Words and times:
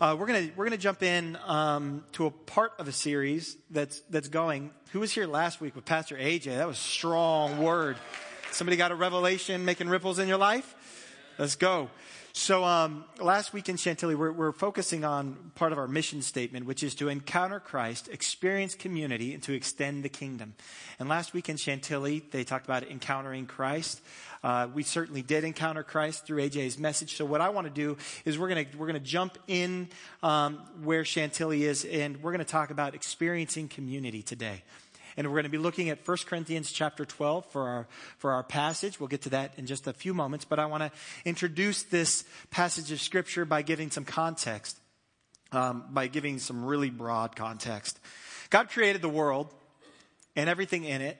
Uh, 0.00 0.16
we're 0.18 0.24
gonna 0.24 0.48
we're 0.56 0.64
gonna 0.64 0.78
jump 0.78 1.02
in 1.02 1.36
um, 1.44 2.02
to 2.12 2.24
a 2.24 2.30
part 2.30 2.72
of 2.78 2.88
a 2.88 2.92
series 2.92 3.58
that's 3.68 4.00
that's 4.08 4.28
going. 4.28 4.70
Who 4.92 5.00
was 5.00 5.12
here 5.12 5.26
last 5.26 5.60
week 5.60 5.76
with 5.76 5.84
Pastor 5.84 6.16
AJ? 6.16 6.56
That 6.56 6.66
was 6.66 6.78
a 6.78 6.80
strong 6.80 7.58
word. 7.58 7.98
Somebody 8.50 8.78
got 8.78 8.92
a 8.92 8.94
revelation 8.94 9.66
making 9.66 9.90
ripples 9.90 10.18
in 10.18 10.26
your 10.26 10.38
life? 10.38 10.74
Let's 11.38 11.54
go. 11.54 11.90
So 12.32 12.64
um, 12.64 13.04
last 13.18 13.52
week 13.52 13.68
in 13.68 13.76
Chantilly, 13.76 14.14
we're, 14.14 14.30
we're, 14.30 14.52
focusing 14.52 15.04
on 15.04 15.50
part 15.56 15.72
of 15.72 15.78
our 15.78 15.88
mission 15.88 16.22
statement, 16.22 16.64
which 16.64 16.84
is 16.84 16.94
to 16.96 17.08
encounter 17.08 17.58
Christ, 17.58 18.08
experience 18.08 18.76
community, 18.76 19.34
and 19.34 19.42
to 19.44 19.52
extend 19.52 20.04
the 20.04 20.08
kingdom. 20.08 20.54
And 21.00 21.08
last 21.08 21.32
week 21.34 21.48
in 21.48 21.56
Chantilly, 21.56 22.22
they 22.30 22.44
talked 22.44 22.66
about 22.66 22.84
encountering 22.84 23.46
Christ. 23.46 24.00
Uh, 24.44 24.68
we 24.72 24.84
certainly 24.84 25.22
did 25.22 25.42
encounter 25.42 25.82
Christ 25.82 26.24
through 26.24 26.40
AJ's 26.42 26.78
message. 26.78 27.16
So 27.16 27.24
what 27.24 27.40
I 27.40 27.48
want 27.48 27.66
to 27.66 27.72
do 27.72 27.96
is 28.24 28.38
we're 28.38 28.48
going 28.48 28.64
to 28.64 28.76
we're 28.76 28.92
to 28.92 29.00
jump 29.00 29.36
in 29.48 29.88
um, 30.22 30.58
where 30.82 31.04
Chantilly 31.04 31.64
is, 31.64 31.84
and 31.84 32.22
we're 32.22 32.32
going 32.32 32.44
to 32.44 32.50
talk 32.50 32.70
about 32.70 32.94
experiencing 32.94 33.66
community 33.66 34.22
today. 34.22 34.62
And 35.20 35.28
we're 35.28 35.34
going 35.34 35.44
to 35.44 35.50
be 35.50 35.58
looking 35.58 35.90
at 35.90 35.98
1 36.08 36.16
Corinthians 36.24 36.72
chapter 36.72 37.04
12 37.04 37.44
for 37.52 37.68
our, 37.68 37.88
for 38.16 38.32
our 38.32 38.42
passage. 38.42 38.98
We'll 38.98 39.10
get 39.10 39.20
to 39.22 39.28
that 39.28 39.52
in 39.58 39.66
just 39.66 39.86
a 39.86 39.92
few 39.92 40.14
moments, 40.14 40.46
but 40.46 40.58
I 40.58 40.64
want 40.64 40.82
to 40.82 40.90
introduce 41.26 41.82
this 41.82 42.24
passage 42.50 42.90
of 42.90 43.02
scripture 43.02 43.44
by 43.44 43.60
giving 43.60 43.90
some 43.90 44.06
context, 44.06 44.78
um, 45.52 45.84
by 45.90 46.06
giving 46.06 46.38
some 46.38 46.64
really 46.64 46.88
broad 46.88 47.36
context. 47.36 48.00
God 48.48 48.70
created 48.70 49.02
the 49.02 49.10
world 49.10 49.52
and 50.36 50.48
everything 50.48 50.84
in 50.84 51.02
it, 51.02 51.18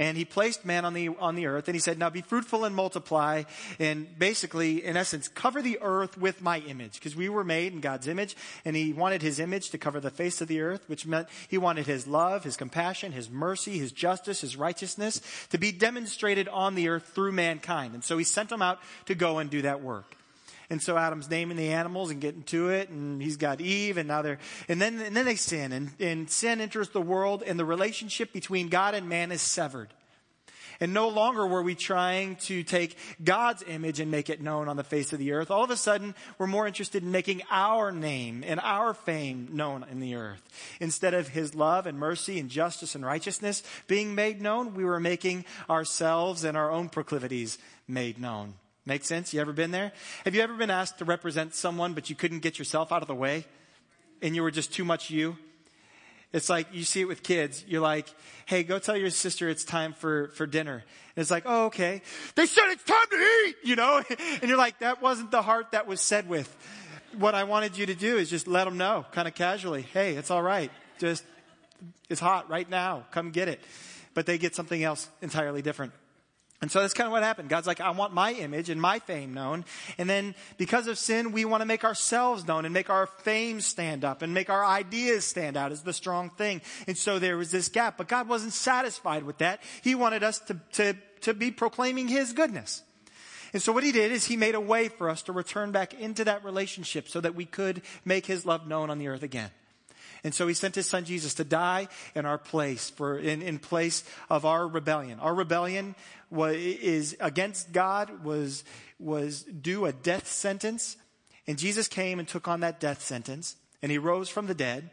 and 0.00 0.16
he 0.16 0.24
placed 0.24 0.64
man 0.64 0.86
on 0.86 0.94
the, 0.94 1.08
on 1.08 1.34
the 1.34 1.44
earth 1.44 1.68
and 1.68 1.74
he 1.74 1.78
said, 1.78 1.98
now 1.98 2.08
be 2.08 2.22
fruitful 2.22 2.64
and 2.64 2.74
multiply 2.74 3.42
and 3.78 4.18
basically, 4.18 4.82
in 4.82 4.96
essence, 4.96 5.28
cover 5.28 5.60
the 5.60 5.78
earth 5.82 6.16
with 6.16 6.40
my 6.40 6.60
image 6.60 6.94
because 6.94 7.14
we 7.14 7.28
were 7.28 7.44
made 7.44 7.74
in 7.74 7.80
God's 7.80 8.08
image 8.08 8.34
and 8.64 8.74
he 8.74 8.94
wanted 8.94 9.20
his 9.20 9.38
image 9.38 9.68
to 9.70 9.78
cover 9.78 10.00
the 10.00 10.10
face 10.10 10.40
of 10.40 10.48
the 10.48 10.62
earth, 10.62 10.88
which 10.88 11.04
meant 11.04 11.28
he 11.48 11.58
wanted 11.58 11.86
his 11.86 12.06
love, 12.06 12.44
his 12.44 12.56
compassion, 12.56 13.12
his 13.12 13.28
mercy, 13.28 13.78
his 13.78 13.92
justice, 13.92 14.40
his 14.40 14.56
righteousness 14.56 15.20
to 15.50 15.58
be 15.58 15.70
demonstrated 15.70 16.48
on 16.48 16.76
the 16.76 16.88
earth 16.88 17.08
through 17.08 17.32
mankind. 17.32 17.92
And 17.92 18.02
so 18.02 18.16
he 18.16 18.24
sent 18.24 18.48
them 18.48 18.62
out 18.62 18.78
to 19.04 19.14
go 19.14 19.38
and 19.38 19.50
do 19.50 19.60
that 19.62 19.82
work. 19.82 20.16
And 20.70 20.80
so 20.80 20.96
Adam's 20.96 21.28
naming 21.28 21.56
the 21.56 21.68
animals 21.68 22.10
and 22.10 22.20
getting 22.20 22.44
to 22.44 22.70
it, 22.70 22.88
and 22.88 23.20
he's 23.20 23.36
got 23.36 23.60
Eve, 23.60 23.98
and 23.98 24.06
now 24.06 24.22
they're, 24.22 24.38
and 24.68 24.80
then, 24.80 25.00
and 25.00 25.16
then 25.16 25.26
they 25.26 25.34
sin, 25.34 25.72
and, 25.72 25.90
and 25.98 26.30
sin 26.30 26.60
enters 26.60 26.90
the 26.90 27.00
world, 27.00 27.42
and 27.44 27.58
the 27.58 27.64
relationship 27.64 28.32
between 28.32 28.68
God 28.68 28.94
and 28.94 29.08
man 29.08 29.32
is 29.32 29.42
severed. 29.42 29.92
And 30.82 30.94
no 30.94 31.08
longer 31.08 31.46
were 31.46 31.62
we 31.62 31.74
trying 31.74 32.36
to 32.36 32.62
take 32.62 32.96
God's 33.22 33.62
image 33.66 34.00
and 34.00 34.10
make 34.10 34.30
it 34.30 34.40
known 34.40 34.66
on 34.66 34.76
the 34.76 34.84
face 34.84 35.12
of 35.12 35.18
the 35.18 35.32
earth. 35.32 35.50
All 35.50 35.62
of 35.62 35.70
a 35.70 35.76
sudden, 35.76 36.14
we're 36.38 36.46
more 36.46 36.66
interested 36.66 37.02
in 37.02 37.12
making 37.12 37.42
our 37.50 37.92
name 37.92 38.42
and 38.46 38.58
our 38.60 38.94
fame 38.94 39.48
known 39.52 39.84
in 39.90 40.00
the 40.00 40.14
earth. 40.14 40.40
Instead 40.80 41.12
of 41.12 41.28
His 41.28 41.54
love 41.54 41.86
and 41.86 41.98
mercy 41.98 42.40
and 42.40 42.48
justice 42.48 42.94
and 42.94 43.04
righteousness 43.04 43.62
being 43.88 44.14
made 44.14 44.40
known, 44.40 44.72
we 44.72 44.84
were 44.84 45.00
making 45.00 45.44
ourselves 45.68 46.44
and 46.44 46.56
our 46.56 46.70
own 46.70 46.88
proclivities 46.88 47.58
made 47.86 48.18
known. 48.18 48.54
Make 48.86 49.04
sense? 49.04 49.34
You 49.34 49.40
ever 49.40 49.52
been 49.52 49.70
there? 49.70 49.92
Have 50.24 50.34
you 50.34 50.40
ever 50.40 50.54
been 50.54 50.70
asked 50.70 50.98
to 50.98 51.04
represent 51.04 51.54
someone, 51.54 51.94
but 51.94 52.10
you 52.10 52.16
couldn't 52.16 52.40
get 52.40 52.58
yourself 52.58 52.92
out 52.92 53.02
of 53.02 53.08
the 53.08 53.14
way? 53.14 53.44
And 54.22 54.34
you 54.34 54.42
were 54.42 54.50
just 54.50 54.72
too 54.72 54.84
much 54.84 55.10
you? 55.10 55.36
It's 56.32 56.48
like 56.48 56.68
you 56.72 56.84
see 56.84 57.00
it 57.00 57.08
with 57.08 57.22
kids. 57.22 57.64
You're 57.66 57.80
like, 57.80 58.06
hey, 58.46 58.62
go 58.62 58.78
tell 58.78 58.96
your 58.96 59.10
sister 59.10 59.48
it's 59.48 59.64
time 59.64 59.92
for, 59.92 60.28
for 60.28 60.46
dinner. 60.46 60.84
And 61.16 61.22
it's 61.22 61.30
like, 61.30 61.42
oh, 61.44 61.66
okay. 61.66 62.02
They 62.36 62.46
said 62.46 62.64
it's 62.68 62.84
time 62.84 63.06
to 63.10 63.16
eat, 63.16 63.56
you 63.64 63.76
know? 63.76 64.02
And 64.40 64.48
you're 64.48 64.58
like, 64.58 64.78
that 64.78 65.02
wasn't 65.02 65.30
the 65.30 65.42
heart 65.42 65.72
that 65.72 65.86
was 65.86 66.00
said 66.00 66.28
with. 66.28 66.54
What 67.18 67.34
I 67.34 67.44
wanted 67.44 67.76
you 67.76 67.86
to 67.86 67.94
do 67.94 68.16
is 68.16 68.30
just 68.30 68.46
let 68.46 68.64
them 68.64 68.78
know, 68.78 69.04
kind 69.10 69.26
of 69.26 69.34
casually, 69.34 69.82
hey, 69.82 70.14
it's 70.14 70.30
all 70.30 70.42
right. 70.42 70.70
Just, 70.98 71.24
it's 72.08 72.20
hot 72.20 72.48
right 72.48 72.68
now. 72.68 73.06
Come 73.10 73.32
get 73.32 73.48
it. 73.48 73.60
But 74.14 74.26
they 74.26 74.38
get 74.38 74.54
something 74.54 74.82
else 74.82 75.08
entirely 75.20 75.62
different. 75.62 75.92
And 76.62 76.70
so 76.70 76.80
that's 76.80 76.92
kind 76.92 77.06
of 77.06 77.12
what 77.12 77.22
happened. 77.22 77.48
God's 77.48 77.66
like, 77.66 77.80
I 77.80 77.90
want 77.90 78.12
my 78.12 78.32
image 78.34 78.68
and 78.68 78.78
my 78.78 78.98
fame 78.98 79.32
known. 79.32 79.64
And 79.96 80.10
then 80.10 80.34
because 80.58 80.88
of 80.88 80.98
sin, 80.98 81.32
we 81.32 81.46
want 81.46 81.62
to 81.62 81.66
make 81.66 81.84
ourselves 81.84 82.46
known 82.46 82.66
and 82.66 82.74
make 82.74 82.90
our 82.90 83.06
fame 83.06 83.62
stand 83.62 84.04
up 84.04 84.20
and 84.20 84.34
make 84.34 84.50
our 84.50 84.64
ideas 84.64 85.24
stand 85.24 85.56
out 85.56 85.72
as 85.72 85.82
the 85.82 85.94
strong 85.94 86.28
thing. 86.28 86.60
And 86.86 86.98
so 86.98 87.18
there 87.18 87.38
was 87.38 87.50
this 87.50 87.68
gap. 87.68 87.96
But 87.96 88.08
God 88.08 88.28
wasn't 88.28 88.52
satisfied 88.52 89.22
with 89.22 89.38
that. 89.38 89.62
He 89.82 89.94
wanted 89.94 90.22
us 90.22 90.38
to, 90.40 90.60
to, 90.72 90.96
to 91.22 91.32
be 91.32 91.50
proclaiming 91.50 92.08
His 92.08 92.34
goodness. 92.34 92.82
And 93.52 93.62
so 93.62 93.72
what 93.72 93.82
he 93.82 93.92
did 93.92 94.12
is 94.12 94.26
he 94.26 94.36
made 94.36 94.54
a 94.54 94.60
way 94.60 94.88
for 94.88 95.10
us 95.10 95.22
to 95.22 95.32
return 95.32 95.72
back 95.72 95.92
into 95.94 96.24
that 96.24 96.44
relationship 96.44 97.08
so 97.08 97.20
that 97.20 97.34
we 97.34 97.46
could 97.46 97.82
make 98.04 98.26
his 98.26 98.46
love 98.46 98.68
known 98.68 98.90
on 98.90 98.98
the 98.98 99.08
earth 99.08 99.24
again. 99.24 99.50
And 100.22 100.34
so 100.34 100.46
he 100.46 100.54
sent 100.54 100.74
his 100.74 100.86
son 100.86 101.04
Jesus 101.04 101.34
to 101.34 101.44
die 101.44 101.88
in 102.14 102.26
our 102.26 102.38
place 102.38 102.90
for, 102.90 103.18
in, 103.18 103.42
in 103.42 103.58
place 103.58 104.04
of 104.28 104.44
our 104.44 104.66
rebellion. 104.66 105.18
Our 105.20 105.34
rebellion 105.34 105.94
was, 106.30 106.56
is 106.56 107.16
against 107.20 107.72
God, 107.72 108.24
was, 108.24 108.64
was 108.98 109.42
due 109.42 109.86
a 109.86 109.92
death 109.92 110.26
sentence. 110.28 110.96
And 111.46 111.58
Jesus 111.58 111.88
came 111.88 112.18
and 112.18 112.28
took 112.28 112.48
on 112.48 112.60
that 112.60 112.80
death 112.80 113.02
sentence 113.02 113.56
and 113.82 113.90
he 113.90 113.98
rose 113.98 114.28
from 114.28 114.46
the 114.46 114.54
dead. 114.54 114.90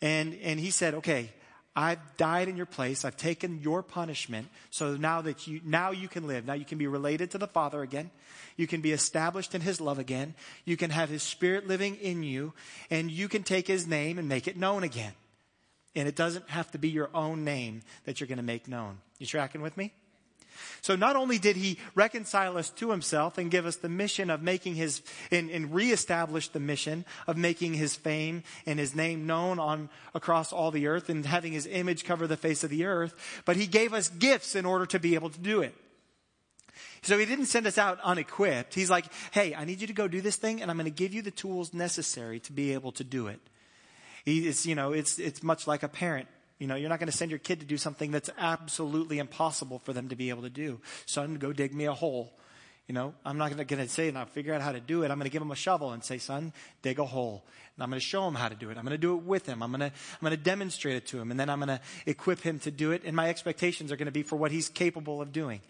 And, 0.00 0.38
and 0.42 0.60
he 0.60 0.70
said, 0.70 0.94
okay, 0.94 1.30
I've 1.78 2.16
died 2.16 2.48
in 2.48 2.56
your 2.56 2.66
place. 2.66 3.04
I've 3.04 3.16
taken 3.16 3.62
your 3.62 3.84
punishment. 3.84 4.48
So 4.70 4.96
now 4.96 5.20
that 5.20 5.46
you, 5.46 5.60
now 5.64 5.92
you 5.92 6.08
can 6.08 6.26
live. 6.26 6.44
Now 6.44 6.54
you 6.54 6.64
can 6.64 6.76
be 6.76 6.88
related 6.88 7.30
to 7.30 7.38
the 7.38 7.46
Father 7.46 7.82
again. 7.82 8.10
You 8.56 8.66
can 8.66 8.80
be 8.80 8.90
established 8.90 9.54
in 9.54 9.60
His 9.60 9.80
love 9.80 10.00
again. 10.00 10.34
You 10.64 10.76
can 10.76 10.90
have 10.90 11.08
His 11.08 11.22
Spirit 11.22 11.68
living 11.68 11.94
in 11.94 12.24
you 12.24 12.52
and 12.90 13.12
you 13.12 13.28
can 13.28 13.44
take 13.44 13.68
His 13.68 13.86
name 13.86 14.18
and 14.18 14.28
make 14.28 14.48
it 14.48 14.56
known 14.56 14.82
again. 14.82 15.12
And 15.94 16.08
it 16.08 16.16
doesn't 16.16 16.50
have 16.50 16.68
to 16.72 16.78
be 16.78 16.88
your 16.88 17.10
own 17.14 17.44
name 17.44 17.82
that 18.06 18.18
you're 18.18 18.26
going 18.26 18.38
to 18.38 18.42
make 18.42 18.66
known. 18.66 18.98
You 19.20 19.26
tracking 19.26 19.62
with 19.62 19.76
me? 19.76 19.92
So 20.80 20.96
not 20.96 21.16
only 21.16 21.38
did 21.38 21.56
he 21.56 21.78
reconcile 21.94 22.56
us 22.56 22.70
to 22.70 22.90
himself 22.90 23.38
and 23.38 23.50
give 23.50 23.66
us 23.66 23.76
the 23.76 23.88
mission 23.88 24.30
of 24.30 24.42
making 24.42 24.74
his, 24.74 25.02
and, 25.30 25.50
and 25.50 25.74
reestablish 25.74 26.48
the 26.48 26.60
mission 26.60 27.04
of 27.26 27.36
making 27.36 27.74
his 27.74 27.94
fame 27.94 28.42
and 28.66 28.78
his 28.78 28.94
name 28.94 29.26
known 29.26 29.58
on, 29.58 29.88
across 30.14 30.52
all 30.52 30.70
the 30.70 30.86
earth 30.86 31.08
and 31.08 31.26
having 31.26 31.52
his 31.52 31.66
image 31.66 32.04
cover 32.04 32.26
the 32.26 32.36
face 32.36 32.64
of 32.64 32.70
the 32.70 32.84
earth, 32.84 33.14
but 33.44 33.56
he 33.56 33.66
gave 33.66 33.92
us 33.92 34.08
gifts 34.08 34.54
in 34.54 34.64
order 34.64 34.86
to 34.86 34.98
be 34.98 35.14
able 35.14 35.30
to 35.30 35.40
do 35.40 35.62
it. 35.62 35.74
So 37.02 37.18
he 37.18 37.26
didn't 37.26 37.46
send 37.46 37.66
us 37.66 37.78
out 37.78 38.00
unequipped. 38.02 38.74
He's 38.74 38.90
like, 38.90 39.06
hey, 39.30 39.54
I 39.54 39.64
need 39.64 39.80
you 39.80 39.86
to 39.86 39.92
go 39.92 40.08
do 40.08 40.20
this 40.20 40.36
thing 40.36 40.62
and 40.62 40.70
I'm 40.70 40.76
going 40.76 40.84
to 40.84 40.90
give 40.90 41.14
you 41.14 41.22
the 41.22 41.30
tools 41.30 41.72
necessary 41.72 42.40
to 42.40 42.52
be 42.52 42.74
able 42.74 42.92
to 42.92 43.04
do 43.04 43.28
it. 43.28 43.40
It's, 44.26 44.66
you 44.66 44.74
know, 44.74 44.92
it's, 44.92 45.18
it's 45.18 45.42
much 45.42 45.66
like 45.66 45.82
a 45.82 45.88
parent 45.88 46.28
you 46.58 46.66
know, 46.66 46.74
you're 46.74 46.88
not 46.88 46.98
going 46.98 47.10
to 47.10 47.16
send 47.16 47.30
your 47.30 47.38
kid 47.38 47.60
to 47.60 47.66
do 47.66 47.76
something 47.76 48.10
that's 48.10 48.30
absolutely 48.36 49.18
impossible 49.18 49.78
for 49.78 49.92
them 49.92 50.08
to 50.08 50.16
be 50.16 50.30
able 50.30 50.42
to 50.42 50.50
do. 50.50 50.80
Son, 51.06 51.36
go 51.36 51.52
dig 51.52 51.74
me 51.74 51.84
a 51.84 51.94
hole. 51.94 52.32
You 52.88 52.94
know, 52.94 53.14
I'm 53.24 53.36
not 53.36 53.54
going 53.54 53.66
to 53.66 53.88
say, 53.88 54.10
now 54.10 54.24
figure 54.24 54.54
out 54.54 54.62
how 54.62 54.72
to 54.72 54.80
do 54.80 55.02
it. 55.02 55.10
I'm 55.10 55.18
going 55.18 55.28
to 55.28 55.30
give 55.30 55.42
him 55.42 55.50
a 55.50 55.56
shovel 55.56 55.92
and 55.92 56.02
say, 56.02 56.16
son, 56.16 56.54
dig 56.80 56.98
a 56.98 57.04
hole. 57.04 57.44
And 57.76 57.82
I'm 57.82 57.90
going 57.90 58.00
to 58.00 58.04
show 58.04 58.26
him 58.26 58.34
how 58.34 58.48
to 58.48 58.54
do 58.54 58.70
it. 58.70 58.78
I'm 58.78 58.82
going 58.82 58.92
to 58.92 58.98
do 58.98 59.14
it 59.14 59.22
with 59.24 59.44
him. 59.44 59.62
I'm 59.62 59.70
going 59.70 59.80
to, 59.80 59.86
I'm 59.86 60.20
going 60.20 60.30
to 60.30 60.42
demonstrate 60.42 60.96
it 60.96 61.06
to 61.08 61.20
him. 61.20 61.30
And 61.30 61.38
then 61.38 61.50
I'm 61.50 61.58
going 61.58 61.68
to 61.68 61.80
equip 62.06 62.40
him 62.40 62.58
to 62.60 62.70
do 62.70 62.92
it. 62.92 63.02
And 63.04 63.14
my 63.14 63.28
expectations 63.28 63.92
are 63.92 63.96
going 63.96 64.06
to 64.06 64.12
be 64.12 64.22
for 64.22 64.36
what 64.36 64.50
he's 64.50 64.70
capable 64.70 65.20
of 65.20 65.32
doing. 65.32 65.60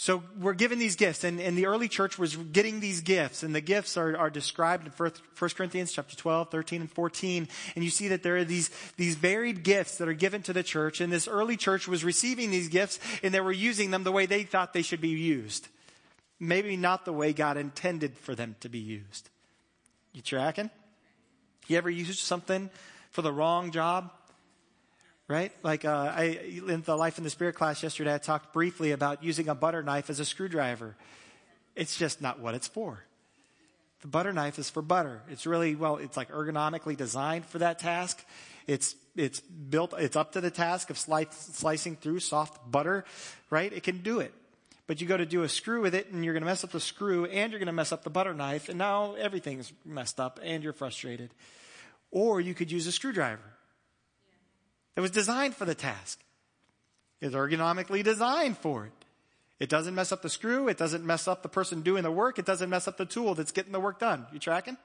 So 0.00 0.22
we're 0.40 0.54
given 0.54 0.78
these 0.78 0.96
gifts, 0.96 1.24
and, 1.24 1.38
and 1.38 1.58
the 1.58 1.66
early 1.66 1.86
church 1.86 2.18
was 2.18 2.34
getting 2.34 2.80
these 2.80 3.02
gifts, 3.02 3.42
and 3.42 3.54
the 3.54 3.60
gifts 3.60 3.98
are, 3.98 4.16
are 4.16 4.30
described 4.30 4.86
in 4.86 4.92
1 4.92 5.50
Corinthians 5.50 5.92
chapter 5.92 6.16
12, 6.16 6.50
13, 6.50 6.80
and 6.80 6.90
14. 6.90 7.46
And 7.74 7.84
you 7.84 7.90
see 7.90 8.08
that 8.08 8.22
there 8.22 8.38
are 8.38 8.44
these, 8.44 8.70
these 8.96 9.14
varied 9.14 9.62
gifts 9.62 9.98
that 9.98 10.08
are 10.08 10.14
given 10.14 10.40
to 10.44 10.54
the 10.54 10.62
church, 10.62 11.02
and 11.02 11.12
this 11.12 11.28
early 11.28 11.58
church 11.58 11.86
was 11.86 12.02
receiving 12.02 12.50
these 12.50 12.68
gifts, 12.68 12.98
and 13.22 13.34
they 13.34 13.42
were 13.42 13.52
using 13.52 13.90
them 13.90 14.02
the 14.02 14.10
way 14.10 14.24
they 14.24 14.42
thought 14.42 14.72
they 14.72 14.80
should 14.80 15.02
be 15.02 15.08
used. 15.08 15.68
Maybe 16.38 16.78
not 16.78 17.04
the 17.04 17.12
way 17.12 17.34
God 17.34 17.58
intended 17.58 18.16
for 18.16 18.34
them 18.34 18.56
to 18.60 18.70
be 18.70 18.78
used. 18.78 19.28
You 20.14 20.22
tracking? 20.22 20.70
You 21.66 21.76
ever 21.76 21.90
used 21.90 22.20
something 22.20 22.70
for 23.10 23.20
the 23.20 23.34
wrong 23.34 23.70
job? 23.70 24.10
Right? 25.30 25.52
Like 25.62 25.84
uh, 25.84 26.12
I, 26.14 26.22
in 26.68 26.82
the 26.82 26.96
Life 26.96 27.16
in 27.16 27.24
the 27.24 27.30
Spirit 27.30 27.54
class 27.54 27.82
yesterday, 27.84 28.12
I 28.12 28.18
talked 28.18 28.52
briefly 28.52 28.90
about 28.90 29.22
using 29.22 29.48
a 29.48 29.54
butter 29.54 29.80
knife 29.80 30.10
as 30.10 30.18
a 30.18 30.24
screwdriver. 30.24 30.96
It's 31.76 31.96
just 31.96 32.20
not 32.20 32.40
what 32.40 32.54
it's 32.54 32.66
for. 32.66 33.04
The 34.02 34.08
butter 34.08 34.32
knife 34.32 34.58
is 34.58 34.68
for 34.68 34.82
butter. 34.82 35.22
It's 35.30 35.46
really 35.46 35.76
well, 35.76 35.96
it's 35.98 36.16
like 36.16 36.32
ergonomically 36.32 36.96
designed 36.96 37.46
for 37.46 37.58
that 37.58 37.78
task. 37.78 38.22
It's 38.66 38.96
it's 39.14 39.40
built. 39.40 39.94
It's 39.98 40.16
up 40.16 40.32
to 40.32 40.40
the 40.40 40.50
task 40.50 40.90
of 40.90 40.98
slice, 40.98 41.32
slicing 41.32 41.96
through 41.96 42.20
soft 42.20 42.70
butter, 42.70 43.04
right? 43.50 43.72
It 43.72 43.82
can 43.84 43.98
do 43.98 44.20
it. 44.20 44.34
But 44.88 45.00
you 45.00 45.06
go 45.06 45.16
to 45.16 45.26
do 45.26 45.44
a 45.44 45.48
screw 45.48 45.80
with 45.80 45.94
it, 45.94 46.10
and 46.10 46.24
you're 46.24 46.34
going 46.34 46.42
to 46.42 46.46
mess 46.46 46.64
up 46.64 46.72
the 46.72 46.80
screw, 46.80 47.24
and 47.26 47.52
you're 47.52 47.60
going 47.60 47.66
to 47.66 47.72
mess 47.72 47.92
up 47.92 48.02
the 48.02 48.10
butter 48.10 48.34
knife, 48.34 48.68
and 48.68 48.78
now 48.78 49.14
everything's 49.14 49.72
messed 49.84 50.18
up, 50.18 50.40
and 50.42 50.64
you're 50.64 50.72
frustrated. 50.72 51.30
Or 52.10 52.40
you 52.40 52.54
could 52.54 52.72
use 52.72 52.88
a 52.88 52.92
screwdriver 52.92 53.42
it 54.96 55.00
was 55.00 55.10
designed 55.10 55.54
for 55.54 55.64
the 55.64 55.74
task. 55.74 56.20
It's 57.20 57.34
ergonomically 57.34 58.02
designed 58.02 58.58
for 58.58 58.86
it. 58.86 58.92
It 59.58 59.68
doesn't 59.68 59.94
mess 59.94 60.10
up 60.10 60.22
the 60.22 60.30
screw. 60.30 60.68
It 60.68 60.78
doesn't 60.78 61.04
mess 61.04 61.28
up 61.28 61.42
the 61.42 61.48
person 61.48 61.82
doing 61.82 62.02
the 62.02 62.10
work. 62.10 62.38
It 62.38 62.46
doesn't 62.46 62.70
mess 62.70 62.88
up 62.88 62.96
the 62.96 63.04
tool 63.04 63.34
that's 63.34 63.52
getting 63.52 63.72
the 63.72 63.80
work 63.80 63.98
done. 63.98 64.26
You 64.32 64.38
tracking? 64.38 64.78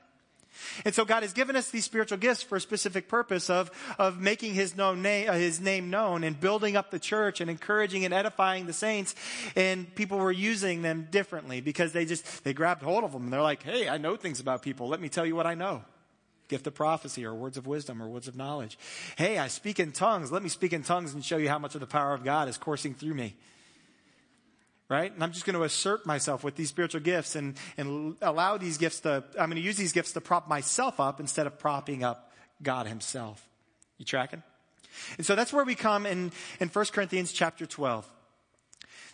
And 0.84 0.94
so 0.94 1.06
God 1.06 1.24
has 1.24 1.34
given 1.34 1.56
us 1.56 1.70
these 1.70 1.86
spiritual 1.86 2.18
gifts 2.18 2.42
for 2.44 2.56
a 2.56 2.62
specific 2.62 3.08
purpose 3.08 3.50
of, 3.50 3.72
of 4.00 4.20
making 4.20 4.54
his, 4.54 4.76
known 4.76 5.02
name, 5.02 5.30
uh, 5.30 5.34
his 5.34 5.60
name 5.60 5.90
known 5.90 6.24
and 6.24 6.40
building 6.40 6.78
up 6.78 6.92
the 6.92 7.00
church 7.00 7.42
and 7.42 7.50
encouraging 7.50 8.06
and 8.06 8.14
edifying 8.14 8.66
the 8.66 8.74
saints. 8.74 9.16
And 9.56 9.94
people 9.96 10.18
were 10.18 10.32
using 10.32 10.82
them 10.82 11.08
differently 11.12 11.62
because 11.62 11.92
they 11.92 12.06
just, 12.06 12.44
they 12.44 12.54
grabbed 12.54 12.84
hold 12.84 13.04
of 13.04 13.12
them 13.12 13.24
and 13.24 13.34
they're 13.34 13.42
like, 13.42 13.64
hey, 13.64 13.90
I 13.90 13.98
know 13.98 14.16
things 14.16 14.40
about 14.40 14.62
people. 14.62 14.88
Let 14.88 15.02
me 15.02 15.10
tell 15.10 15.26
you 15.26 15.36
what 15.36 15.46
I 15.46 15.56
know. 15.56 15.84
Gift 16.48 16.68
of 16.68 16.76
prophecy 16.76 17.26
or 17.26 17.34
words 17.34 17.58
of 17.58 17.66
wisdom 17.68 18.02
or 18.02 18.08
words 18.08 18.28
of 18.28 18.36
knowledge. 18.36 18.78
Hey, 19.18 19.38
I 19.38 19.48
speak 19.48 19.80
in 19.80 19.92
tongues. 19.92 20.32
Let 20.32 20.44
me 20.44 20.50
speak 20.50 20.74
in 20.74 20.84
tongues 20.84 21.14
and 21.14 21.26
show 21.26 21.38
you 21.38 21.50
how 21.50 21.60
much 21.60 21.76
of 21.76 21.82
the 21.82 21.88
power 21.88 22.14
of 22.14 22.24
God 22.24 22.48
is 22.48 22.58
coursing 22.58 22.94
through 22.94 23.14
me 23.14 23.36
right? 24.90 25.12
And 25.12 25.24
I'm 25.24 25.32
just 25.32 25.46
going 25.46 25.56
to 25.56 25.64
assert 25.64 26.06
myself 26.06 26.44
with 26.44 26.56
these 26.56 26.70
spiritual 26.70 27.02
gifts 27.02 27.36
and, 27.36 27.56
and 27.78 28.16
allow 28.22 28.58
these 28.58 28.78
gifts 28.78 29.00
to, 29.02 29.24
I'm 29.40 29.50
going 29.50 29.56
to 29.56 29.62
use 29.62 29.78
these 29.78 29.94
gifts 29.94 30.14
to 30.14 30.22
prop 30.22 30.48
myself 30.48 31.00
up 31.00 31.20
instead 31.20 31.48
of 31.48 31.58
propping 31.58 32.04
up 32.04 32.32
God 32.62 32.88
himself. 32.88 33.48
You 33.98 34.06
tracking? 34.06 34.44
And 35.18 35.26
so 35.26 35.36
that's 35.36 35.52
where 35.52 35.66
we 35.66 35.76
come 35.76 36.06
in, 36.06 36.32
in 36.60 36.70
1 36.70 36.86
Corinthians 36.92 37.32
chapter 37.32 37.66
12. 37.66 38.10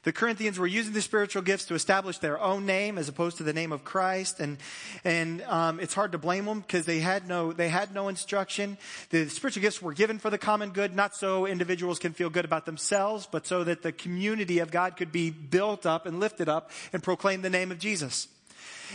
The 0.04 0.12
Corinthians 0.12 0.58
were 0.58 0.66
using 0.66 0.94
the 0.94 1.02
spiritual 1.02 1.44
gifts 1.44 1.66
to 1.66 1.76
establish 1.76 2.18
their 2.18 2.40
own 2.42 2.66
name 2.66 2.98
as 2.98 3.08
opposed 3.08 3.38
to 3.38 3.44
the 3.44 3.54
name 3.54 3.72
of 3.72 3.84
Christ, 3.84 4.40
and 4.40 4.58
and 5.04 5.44
um, 5.44 5.80
it's 5.80 5.94
hard 5.94 6.14
to 6.14 6.18
blame 6.18 6.46
them 6.46 6.62
because 6.62 6.88
they 6.88 7.00
had 7.00 7.28
no 7.28 7.54
they 7.54 7.70
had 7.70 7.94
no 7.94 8.08
instruction. 8.08 8.80
The 9.12 9.30
spiritual 9.30 9.62
gifts 9.62 9.80
were 9.80 9.94
given 9.94 10.18
for 10.18 10.32
the 10.32 10.40
common 10.40 10.72
good, 10.72 10.96
not 10.96 11.16
so 11.16 11.46
individuals 11.46 12.00
can 12.00 12.14
feel 12.14 12.32
good 12.32 12.46
about 12.46 12.66
themselves, 12.66 13.28
but 13.32 13.46
so 13.46 13.64
that 13.64 13.84
the 13.84 13.92
community 13.92 14.58
of 14.58 14.72
God 14.72 14.98
could 14.98 15.12
be 15.12 15.30
built 15.30 15.86
up 15.86 16.08
and 16.08 16.20
lifted 16.20 16.50
up 16.50 16.72
and 16.94 17.04
proclaim 17.04 17.44
the 17.44 17.50
name 17.52 17.72
of 17.72 17.78
Jesus. 17.78 18.28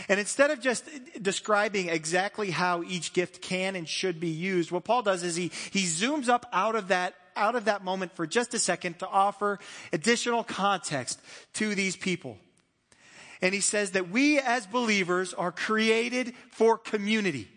And 0.09 0.19
instead 0.19 0.51
of 0.51 0.59
just 0.61 0.87
describing 1.21 1.89
exactly 1.89 2.51
how 2.51 2.83
each 2.83 3.13
gift 3.13 3.41
can 3.41 3.75
and 3.75 3.87
should 3.87 4.19
be 4.19 4.29
used, 4.29 4.71
what 4.71 4.83
Paul 4.83 5.01
does 5.01 5.23
is 5.23 5.35
he, 5.35 5.51
he 5.71 5.83
zooms 5.83 6.29
up 6.29 6.45
out 6.53 6.75
of 6.75 6.89
that 6.89 7.15
out 7.37 7.55
of 7.55 7.65
that 7.65 7.83
moment 7.83 8.15
for 8.15 8.27
just 8.27 8.53
a 8.53 8.59
second 8.59 8.99
to 8.99 9.07
offer 9.07 9.59
additional 9.93 10.43
context 10.43 11.19
to 11.53 11.75
these 11.75 11.95
people. 11.95 12.37
And 13.41 13.53
he 13.53 13.61
says 13.61 13.91
that 13.91 14.09
we 14.09 14.39
as 14.39 14.65
believers 14.65 15.33
are 15.33 15.51
created 15.51 16.33
for 16.51 16.77
community. 16.77 17.47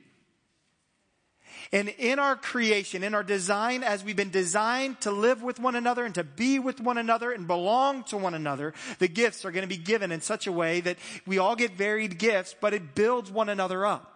And 1.73 1.89
in 1.89 2.19
our 2.19 2.35
creation, 2.35 3.05
in 3.05 3.15
our 3.15 3.23
design, 3.23 3.85
as 3.85 4.03
we've 4.03 4.17
been 4.17 4.31
designed 4.31 5.01
to 5.03 5.13
live 5.13 5.43
with 5.43 5.61
one 5.61 5.77
another 5.77 6.05
and 6.05 6.15
to 6.17 6.25
be 6.25 6.59
with 6.59 6.81
one 6.81 6.99
another 6.99 7.31
and 7.31 7.47
belong 7.47 8.03
to 8.05 8.17
one 8.17 8.35
another, 8.35 8.75
the 8.99 9.07
gifts 9.07 9.45
are 9.45 9.53
going 9.53 9.63
to 9.63 9.69
be 9.69 9.77
given 9.77 10.11
in 10.11 10.21
such 10.21 10.49
a 10.49 10.53
way 10.53 10.81
that 10.81 10.97
we 11.27 11.39
all 11.39 11.55
get 11.55 11.73
varied 11.73 12.19
gifts, 12.19 12.57
but 12.61 12.75
it 12.75 12.97
builds 12.97 13.31
one 13.31 13.49
another 13.49 13.87
up. 13.87 14.10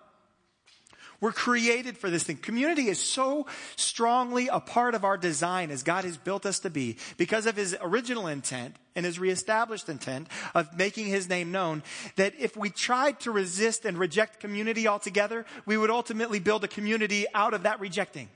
We're 1.25 1.33
created 1.33 1.97
for 1.97 2.11
this 2.11 2.25
thing. 2.25 2.37
Community 2.37 2.89
is 2.89 3.01
so 3.01 3.47
strongly 3.77 4.49
a 4.49 4.61
part 4.61 4.95
of 4.95 5.05
our 5.05 5.17
design 5.17 5.71
as 5.71 5.83
God 5.83 6.05
has 6.05 6.19
built 6.19 6.45
us 6.45 6.59
to 6.59 6.69
be 6.69 6.99
because 7.17 7.47
of 7.47 7.57
his 7.57 7.75
original 7.81 8.27
intent 8.27 8.77
and 8.95 9.07
his 9.07 9.19
reestablished 9.19 9.89
intent 9.89 10.29
of 10.55 10.77
making 10.77 11.07
his 11.07 11.27
name 11.27 11.51
known 11.51 11.83
that 12.17 12.35
if 12.39 12.59
we 12.59 12.69
tried 12.69 13.21
to 13.21 13.31
resist 13.31 13.87
and 13.87 13.97
reject 13.97 14.39
community 14.39 14.87
altogether, 14.87 15.47
we 15.65 15.79
would 15.79 15.89
ultimately 15.89 16.41
build 16.41 16.63
a 16.63 16.69
community 16.69 17.25
out 17.33 17.55
of 17.55 17.63
that 17.63 17.81
rejecting. 17.81 18.29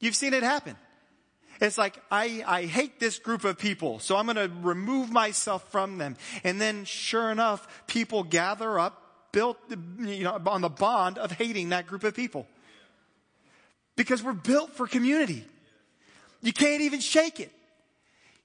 You've 0.00 0.16
seen 0.16 0.34
it 0.34 0.42
happen. 0.42 0.74
It's 1.60 1.78
like, 1.78 2.02
I, 2.10 2.42
I 2.44 2.64
hate 2.64 2.98
this 2.98 3.20
group 3.20 3.44
of 3.44 3.58
people, 3.58 4.00
so 4.00 4.16
I'm 4.16 4.26
going 4.26 4.34
to 4.34 4.50
remove 4.60 5.12
myself 5.12 5.70
from 5.70 5.98
them. 5.98 6.16
And 6.42 6.60
then 6.60 6.84
sure 6.84 7.30
enough, 7.30 7.86
people 7.86 8.24
gather 8.24 8.76
up 8.76 9.04
built 9.36 9.58
you 9.98 10.24
know, 10.24 10.40
on 10.46 10.62
the 10.62 10.70
bond 10.70 11.18
of 11.18 11.30
hating 11.30 11.68
that 11.68 11.86
group 11.86 12.04
of 12.04 12.14
people. 12.16 12.46
Because 13.94 14.22
we're 14.22 14.32
built 14.32 14.70
for 14.72 14.86
community. 14.86 15.44
You 16.40 16.54
can't 16.54 16.80
even 16.80 17.00
shake 17.00 17.38
it. 17.38 17.52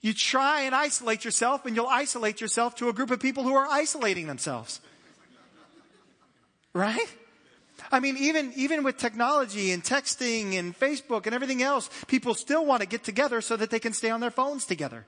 You 0.01 0.13
try 0.13 0.63
and 0.63 0.75
isolate 0.75 1.23
yourself 1.23 1.65
and 1.65 1.77
you'll 1.77 1.87
isolate 1.87 2.41
yourself 2.41 2.75
to 2.75 2.89
a 2.89 2.93
group 2.93 3.09
of 3.09 3.21
people 3.21 3.43
who 3.43 3.55
are 3.55 3.65
isolating 3.71 4.27
themselves. 4.27 4.81
Right? 6.73 7.07
I 7.89 8.01
mean, 8.01 8.17
even, 8.17 8.51
even 8.57 8.83
with 8.83 8.97
technology 8.97 9.71
and 9.71 9.81
texting 9.81 10.59
and 10.59 10.77
Facebook 10.77 11.25
and 11.25 11.33
everything 11.33 11.63
else, 11.63 11.89
people 12.07 12.33
still 12.33 12.65
want 12.65 12.81
to 12.81 12.87
get 12.87 13.05
together 13.05 13.39
so 13.39 13.55
that 13.55 13.69
they 13.69 13.79
can 13.79 13.93
stay 13.93 14.09
on 14.09 14.19
their 14.19 14.29
phones 14.29 14.65
together 14.65 15.05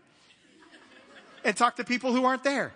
and 1.43 1.57
talk 1.57 1.75
to 1.75 1.83
people 1.83 2.13
who 2.13 2.23
aren't 2.23 2.45
there 2.45 2.71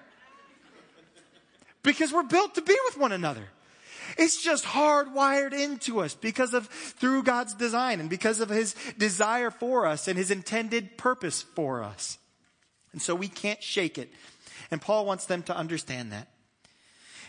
because 1.84 2.12
we're 2.12 2.24
built 2.24 2.56
to 2.56 2.62
be 2.62 2.76
with 2.86 2.98
one 2.98 3.12
another. 3.12 3.48
It's 4.18 4.42
just 4.42 4.64
hardwired 4.64 5.54
into 5.54 6.00
us 6.00 6.16
because 6.16 6.54
of, 6.54 6.68
through 6.68 7.24
God's 7.24 7.54
design 7.54 8.00
and 8.00 8.10
because 8.10 8.40
of 8.40 8.50
His 8.50 8.76
desire 8.98 9.52
for 9.52 9.86
us 9.86 10.08
and 10.08 10.18
His 10.18 10.32
intended 10.32 10.98
purpose 10.98 11.42
for 11.42 11.84
us. 11.84 12.18
And 12.94 13.02
so 13.02 13.14
we 13.14 13.28
can't 13.28 13.62
shake 13.62 13.98
it. 13.98 14.12
And 14.72 14.82
Paul 14.82 15.06
wants 15.06 15.26
them 15.26 15.44
to 15.44 15.56
understand 15.56 16.12
that. 16.12 16.30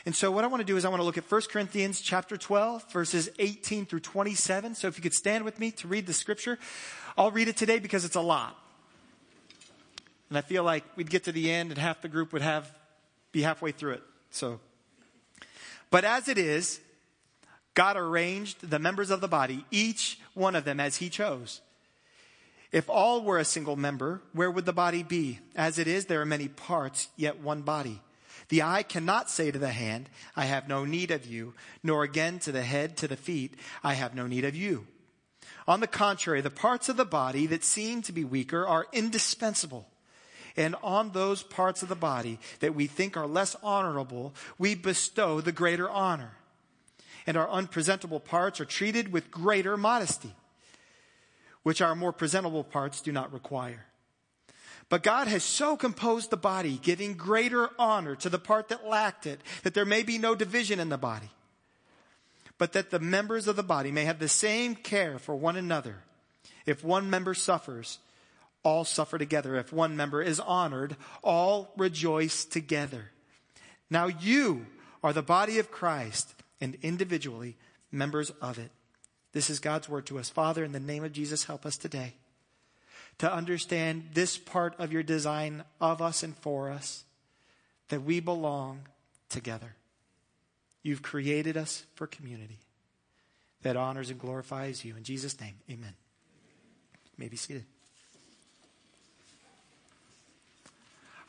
And 0.06 0.15
so 0.15 0.31
what 0.31 0.45
I 0.45 0.47
want 0.47 0.61
to 0.61 0.67
do 0.67 0.77
is 0.77 0.85
I 0.85 0.89
want 0.89 1.00
to 1.00 1.05
look 1.05 1.19
at 1.19 1.31
1 1.31 1.43
Corinthians 1.50 2.00
chapter 2.00 2.37
12 2.37 2.91
verses 2.93 3.29
18 3.39 3.85
through 3.85 4.00
27. 4.00 4.75
So 4.75 4.89
if 4.89 4.97
you 4.97 5.03
could 5.03 5.15
stand 5.15 5.45
with 5.45 5.59
me 5.59 5.71
to 5.73 5.89
read 5.89 6.06
the 6.06 6.15
scripture, 6.15 6.59
I'll 7.17 7.31
read 7.31 7.49
it 7.49 7.56
today 7.56 7.79
because 7.79 8.05
it's 8.05 8.17
a 8.17 8.21
lot. 8.21 8.56
And 10.29 10.39
I 10.39 10.41
feel 10.41 10.62
like 10.62 10.85
we'd 10.97 11.11
get 11.11 11.25
to 11.25 11.33
the 11.33 11.50
end 11.50 11.71
and 11.71 11.79
half 11.79 12.00
the 12.00 12.09
group 12.09 12.33
would 12.33 12.43
have, 12.43 12.73
be 13.33 13.43
halfway 13.43 13.73
through 13.73 13.93
it. 13.93 14.03
So, 14.30 14.60
but 15.90 16.04
as 16.04 16.28
it 16.28 16.38
is, 16.38 16.80
God 17.75 17.96
arranged 17.96 18.69
the 18.69 18.78
members 18.78 19.10
of 19.10 19.20
the 19.20 19.28
body, 19.28 19.64
each 19.70 20.19
one 20.34 20.56
of 20.56 20.64
them 20.64 20.80
as 20.80 20.96
he 20.96 21.08
chose. 21.08 21.60
If 22.70 22.90
all 22.90 23.22
were 23.22 23.38
a 23.38 23.44
single 23.44 23.76
member, 23.76 24.20
where 24.32 24.50
would 24.50 24.66
the 24.66 24.72
body 24.72 25.02
be? 25.02 25.38
As 25.56 25.78
it 25.78 25.86
is, 25.86 26.06
there 26.06 26.20
are 26.20 26.26
many 26.26 26.48
parts, 26.48 27.08
yet 27.16 27.40
one 27.40 27.62
body. 27.62 28.02
The 28.50 28.62
eye 28.62 28.82
cannot 28.82 29.30
say 29.30 29.50
to 29.50 29.58
the 29.58 29.70
hand, 29.70 30.10
I 30.36 30.44
have 30.46 30.69
no 30.69 30.84
need 30.84 31.10
of 31.10 31.26
you, 31.26 31.54
nor 31.82 32.02
again 32.02 32.38
to 32.40 32.52
the 32.52 32.62
head, 32.62 32.96
to 32.98 33.08
the 33.08 33.16
feet, 33.16 33.54
I 33.82 33.94
have 33.94 34.14
no 34.14 34.26
need 34.26 34.44
of 34.44 34.56
you. 34.56 34.86
On 35.66 35.80
the 35.80 35.86
contrary, 35.86 36.40
the 36.40 36.50
parts 36.50 36.88
of 36.88 36.96
the 36.96 37.04
body 37.04 37.46
that 37.46 37.64
seem 37.64 38.02
to 38.02 38.12
be 38.12 38.25
weaker 38.25 38.66
are 38.66 38.86
indispensable 38.92 39.86
and 40.56 40.75
on 40.83 41.11
those 41.11 41.43
parts 41.43 41.83
of 41.83 41.89
the 41.89 41.95
body 41.95 42.39
that 42.61 42.75
we 42.75 42.87
think 42.87 43.17
are 43.17 43.27
less 43.27 43.56
honorable, 43.62 44.35
we 44.59 44.75
bestow 44.75 45.41
the 45.41 45.53
greater 45.53 45.89
honor. 45.89 46.33
And 47.27 47.37
our 47.37 47.49
unpresentable 47.49 48.21
parts 48.21 48.61
are 48.61 48.65
treated 48.65 49.12
with 49.12 49.31
greater 49.31 49.76
modesty, 49.76 50.35
which 51.62 51.83
our 51.83 51.95
more 51.95 52.12
presentable 52.12 52.64
parts 52.64 53.00
do 53.00 53.12
not 53.12 53.33
require. 53.33 53.85
But 54.88 55.02
God 55.02 55.28
has 55.28 55.45
so 55.45 55.76
composed 55.76 56.31
the 56.31 56.38
body, 56.38 56.81
giving 56.83 57.14
greater 57.14 57.69
honor 57.78 58.17
to 58.17 58.31
the 58.31 58.38
part 58.38 58.69
that 58.69 58.87
lacked 58.87 59.26
it, 59.26 59.40
that 59.62 59.75
there 59.75 59.85
may 59.85 60.02
be 60.02 60.17
no 60.17 60.35
division 60.35 60.81
in 60.81 60.88
the 60.88 60.97
body, 60.97 61.28
but 62.57 62.73
that 62.73 62.90
the 62.90 62.99
members 62.99 63.47
of 63.47 63.57
the 63.57 63.62
body 63.62 63.93
may 63.93 64.05
have 64.05 64.19
the 64.19 64.28
same 64.28 64.75
care 64.75 65.19
for 65.19 65.37
one 65.37 65.57
another. 65.57 65.97
If 66.64 66.83
one 66.83 67.11
member 67.11 67.35
suffers, 67.35 67.99
all 68.62 68.85
suffer 68.85 69.19
together. 69.19 69.57
If 69.57 69.73
one 69.73 69.97
member 69.97 70.23
is 70.23 70.41
honored, 70.41 70.97
all 71.23 71.73
rejoice 71.77 72.45
together. 72.45 73.11
Now 73.91 74.07
you 74.07 74.67
are 75.03 75.12
the 75.12 75.23
body 75.23 75.59
of 75.59 75.71
Christ 75.71 76.35
and 76.61 76.77
individually 76.83 77.57
members 77.91 78.31
of 78.43 78.59
it. 78.59 78.71
This 79.33 79.50
is 79.50 79.61
God's 79.61 79.88
word 79.88 80.07
to 80.07 80.19
us. 80.19 80.29
Father, 80.29 80.65
in 80.65 80.73
the 80.73 80.81
name 80.81 81.05
of 81.05 81.12
Jesus, 81.12 81.45
help 81.45 81.65
us 81.65 81.77
today 81.77 82.15
to 83.19 83.33
understand 83.33 84.11
this 84.15 84.38
part 84.38 84.75
of 84.79 84.93
your 84.93 85.03
design 85.03 85.65
of 85.81 86.00
us 86.00 86.23
and 86.23 86.37
for 86.37 86.71
us, 86.71 87.05
that 87.88 88.03
we 88.03 88.21
belong 88.21 88.81
together. 89.29 89.75
You've 90.83 91.03
created 91.03 91.57
us 91.57 91.85
for 91.95 92.07
community 92.07 92.59
that 93.62 93.77
honors 93.77 94.11
and 94.11 94.21
glorifies 94.21 94.85
you. 94.85 94.97
In 94.97 95.03
Jesus' 95.03 95.41
name, 95.41 95.55
amen. 95.69 95.95
You 97.05 97.15
may 97.19 97.29
be 97.29 97.37
seated. 97.37 97.65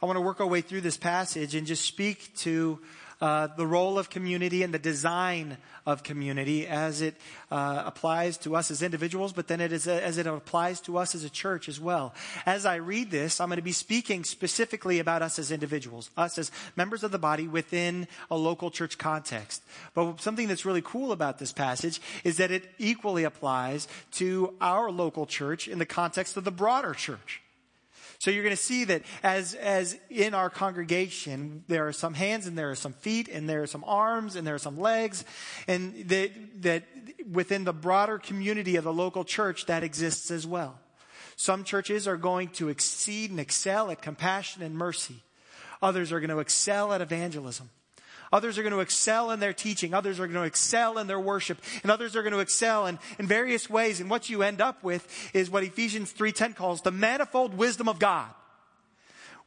I 0.01 0.05
want 0.05 0.15
to 0.15 0.21
work 0.21 0.39
our 0.39 0.47
way 0.47 0.61
through 0.61 0.81
this 0.81 0.95
passage 0.95 1.55
and 1.55 1.67
just 1.67 1.83
speak 1.83 2.33
to 2.37 2.79
uh, 3.19 3.47
the 3.57 3.67
role 3.67 3.99
of 3.99 4.09
community 4.09 4.63
and 4.63 4.73
the 4.73 4.79
design 4.79 5.57
of 5.85 6.03
community 6.03 6.65
as 6.65 7.01
it 7.01 7.15
uh, 7.51 7.83
applies 7.85 8.37
to 8.37 8.55
us 8.55 8.71
as 8.71 8.81
individuals, 8.81 9.33
but 9.33 9.49
then 9.49 9.59
it 9.59 9.73
is, 9.73 9.89
as 9.89 10.17
it 10.17 10.25
applies 10.25 10.79
to 10.79 10.97
us 10.97 11.15
as 11.15 11.25
a 11.25 11.29
church 11.29 11.67
as 11.67 11.81
well. 11.81 12.13
As 12.45 12.65
I 12.65 12.75
read 12.75 13.11
this, 13.11 13.41
I'm 13.41 13.49
going 13.49 13.57
to 13.57 13.61
be 13.61 13.73
speaking 13.73 14.23
specifically 14.23 14.99
about 14.99 15.21
us 15.21 15.37
as 15.37 15.51
individuals, 15.51 16.11
us 16.15 16.37
as 16.37 16.49
members 16.77 17.03
of 17.03 17.11
the 17.11 17.19
body 17.19 17.49
within 17.49 18.07
a 18.31 18.37
local 18.37 18.71
church 18.71 18.97
context. 18.97 19.63
But 19.93 20.21
something 20.21 20.47
that's 20.47 20.63
really 20.63 20.81
cool 20.81 21.11
about 21.11 21.39
this 21.39 21.51
passage 21.51 21.99
is 22.23 22.37
that 22.37 22.51
it 22.51 22.71
equally 22.77 23.25
applies 23.25 23.89
to 24.13 24.53
our 24.61 24.89
local 24.91 25.25
church 25.25 25.67
in 25.67 25.77
the 25.77 25.85
context 25.85 26.37
of 26.37 26.45
the 26.45 26.51
broader 26.51 26.93
church. 26.93 27.41
So 28.19 28.31
you're 28.31 28.43
going 28.43 28.55
to 28.55 28.61
see 28.61 28.83
that 28.83 29.03
as, 29.23 29.53
as 29.55 29.97
in 30.09 30.33
our 30.33 30.49
congregation, 30.49 31.63
there 31.69 31.87
are 31.87 31.93
some 31.93 32.13
hands 32.13 32.47
and 32.47 32.57
there 32.57 32.69
are 32.69 32.75
some 32.75 32.91
feet 32.91 33.29
and 33.29 33.47
there 33.47 33.63
are 33.63 33.67
some 33.67 33.85
arms 33.87 34.35
and 34.35 34.45
there 34.45 34.55
are 34.55 34.59
some 34.59 34.77
legs 34.77 35.23
and 35.69 36.09
that, 36.09 36.31
that 36.63 36.83
within 37.31 37.63
the 37.63 37.71
broader 37.71 38.17
community 38.17 38.75
of 38.75 38.83
the 38.83 38.91
local 38.91 39.23
church 39.23 39.67
that 39.67 39.83
exists 39.83 40.31
as 40.31 40.45
well. 40.45 40.77
Some 41.37 41.63
churches 41.63 42.09
are 42.09 42.17
going 42.17 42.49
to 42.49 42.67
exceed 42.67 43.31
and 43.31 43.39
excel 43.39 43.89
at 43.89 44.01
compassion 44.01 44.63
and 44.63 44.75
mercy. 44.75 45.23
Others 45.81 46.11
are 46.11 46.19
going 46.19 46.29
to 46.29 46.39
excel 46.39 46.91
at 46.91 46.99
evangelism. 46.99 47.69
Others 48.31 48.57
are 48.57 48.63
going 48.63 48.73
to 48.73 48.79
excel 48.79 49.31
in 49.31 49.39
their 49.39 49.53
teaching. 49.53 49.93
Others 49.93 50.19
are 50.19 50.27
going 50.27 50.41
to 50.41 50.43
excel 50.43 50.97
in 50.97 51.07
their 51.07 51.19
worship. 51.19 51.59
And 51.81 51.91
others 51.91 52.15
are 52.15 52.21
going 52.21 52.33
to 52.33 52.39
excel 52.39 52.85
in, 52.85 52.99
in 53.17 53.27
various 53.27 53.69
ways. 53.69 53.99
And 53.99 54.09
what 54.09 54.29
you 54.29 54.43
end 54.43 54.61
up 54.61 54.83
with 54.83 55.07
is 55.33 55.49
what 55.49 55.63
Ephesians 55.63 56.13
3.10 56.13 56.55
calls 56.55 56.81
the 56.81 56.91
manifold 56.91 57.55
wisdom 57.55 57.89
of 57.89 57.99
God. 57.99 58.27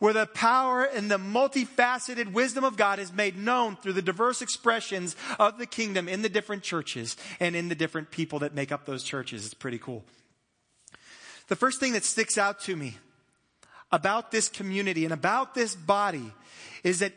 Where 0.01 0.13
the 0.13 0.27
power 0.27 0.83
and 0.83 1.09
the 1.09 1.19
multifaceted 1.19 2.33
wisdom 2.33 2.65
of 2.65 2.77
God 2.77 2.99
is 2.99 3.13
made 3.13 3.37
known 3.37 3.77
through 3.77 3.93
the 3.93 4.03
diverse 4.03 4.43
expressions 4.43 5.15
of 5.39 5.59
the 5.59 5.67
kingdom 5.67 6.09
in 6.09 6.23
the 6.23 6.29
different 6.29 6.65
churches 6.65 7.17
and 7.39 7.55
in 7.55 7.69
the 7.69 7.77
different 7.77 8.11
people 8.11 8.41
that 8.41 8.53
make 8.53 8.73
up 8.73 8.85
those 8.85 9.05
churches. 9.05 9.45
It's 9.45 9.55
pretty 9.55 9.79
cool. 9.79 10.03
The 11.47 11.55
first 11.55 11.79
thing 11.79 11.93
that 11.93 12.05
sticks 12.05 12.37
out 12.37 12.61
to 12.63 12.75
me 12.75 12.97
about 13.93 14.33
this 14.33 14.49
community 14.49 15.05
and 15.05 15.13
about 15.13 15.55
this 15.55 15.77
body 15.77 16.33
is 16.83 16.99
that 16.99 17.13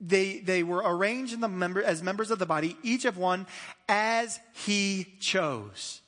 they, 0.00 0.38
they 0.38 0.62
were 0.62 0.82
arranged 0.84 1.34
in 1.34 1.40
the 1.40 1.48
member, 1.48 1.82
as 1.82 2.02
members 2.02 2.30
of 2.30 2.38
the 2.38 2.46
body, 2.46 2.76
each 2.82 3.04
of 3.04 3.18
one 3.18 3.46
as 3.88 4.40
he 4.52 5.06
chose. 5.20 6.00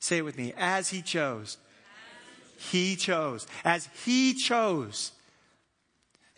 Say 0.00 0.18
it 0.18 0.24
with 0.24 0.38
me. 0.38 0.52
As 0.56 0.88
he 0.88 1.02
chose. 1.02 1.58
He 2.56 2.96
chose. 2.96 3.46
As 3.64 3.88
he 4.04 4.34
chose. 4.34 5.12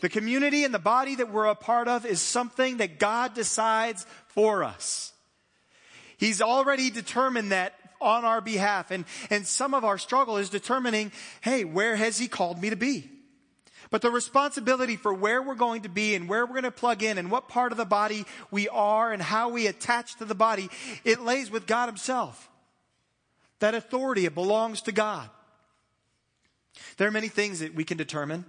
The 0.01 0.09
community 0.09 0.65
and 0.65 0.73
the 0.73 0.79
body 0.79 1.17
that 1.17 1.31
we're 1.31 1.47
a 1.47 1.55
part 1.55 1.89
of 1.89 2.07
is 2.07 2.21
something 2.23 2.79
that 2.79 2.99
God 2.99 3.35
decides 3.35 4.07
for 4.29 4.65
us. 4.65 5.13
He's 6.17 6.41
already 6.41 6.91
determined 6.91 7.53
that 7.53 7.75
on 8.01 8.25
our 8.25 8.41
behalf. 8.41 8.91
And, 8.91 9.05
and 9.29 9.47
some 9.47 9.75
of 9.75 9.85
our 9.85 9.99
struggle 9.99 10.39
is 10.39 10.49
determining, 10.49 11.13
hey, 11.43 11.65
where 11.65 11.97
has 11.97 12.19
he 12.19 12.29
called 12.29 12.61
me 12.61 12.71
to 12.71 12.77
be? 12.77 13.11
But 13.91 14.03
the 14.03 14.11
responsibility 14.11 14.97
for 14.97 15.13
where 15.13 15.43
we're 15.43 15.57
going 15.57 15.83
to 15.83 15.89
be 15.89 16.15
and 16.15 16.29
where 16.29 16.47
we're 16.47 16.53
going 16.53 16.63
to 16.63 16.71
plug 16.71 17.03
in 17.03 17.19
and 17.19 17.31
what 17.31 17.49
part 17.49 17.73
of 17.73 17.79
the 17.79 17.85
body 17.85 18.25
we 18.51 18.69
are 18.69 19.13
and 19.13 19.21
how 19.21 19.49
we 19.49 19.67
attach 19.67 20.17
to 20.17 20.25
the 20.25 20.35
body, 20.35 20.71
it 21.05 21.21
lays 21.21 21.51
with 21.51 21.67
God 21.67 21.87
Himself. 21.87 22.49
That 23.59 23.75
authority, 23.75 24.27
it 24.27 24.35
belongs 24.35 24.83
to 24.83 24.93
God. 24.93 25.29
There 26.97 27.09
are 27.09 27.13
many 27.13 27.29
things 27.29 27.59
that 27.59 27.75
we 27.75 27.85
can 27.85 27.97
determine, 27.97 28.45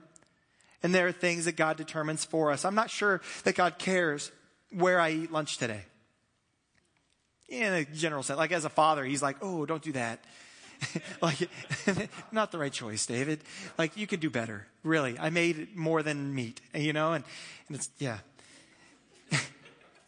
and 0.84 0.94
there 0.94 1.08
are 1.08 1.12
things 1.12 1.46
that 1.46 1.56
God 1.56 1.76
determines 1.76 2.24
for 2.24 2.52
us. 2.52 2.64
I'm 2.64 2.76
not 2.76 2.92
sure 2.92 3.20
that 3.44 3.56
God 3.56 3.80
cares 3.80 4.32
where 4.72 5.00
I 5.00 5.10
eat 5.12 5.32
lunch 5.32 5.58
today. 5.58 5.82
In 7.50 7.74
a 7.74 7.84
general 7.84 8.24
sense, 8.24 8.38
like 8.38 8.52
as 8.52 8.64
a 8.64 8.70
father, 8.70 9.04
He's 9.04 9.24
like, 9.24 9.38
oh, 9.42 9.66
don't 9.66 9.82
do 9.82 9.92
that. 9.94 10.24
like, 11.22 11.50
not 12.32 12.52
the 12.52 12.58
right 12.58 12.72
choice, 12.72 13.06
David. 13.06 13.42
Like, 13.78 13.98
you 13.98 14.08
could 14.08 14.20
do 14.20 14.30
better. 14.30 14.68
Really. 14.84 15.18
I 15.20 15.30
made 15.30 15.76
more 15.76 16.04
than 16.04 16.34
meat, 16.34 16.62
you 16.74 16.94
know, 16.94 17.14
and, 17.14 17.24
and 17.68 17.78
it's, 17.78 17.90
yeah. 17.98 18.20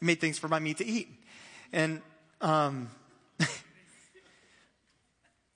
made 0.01 0.19
things 0.19 0.37
for 0.39 0.47
my 0.47 0.59
meat 0.59 0.77
to 0.77 0.85
eat. 0.85 1.09
And, 1.71 2.01
um, 2.41 2.89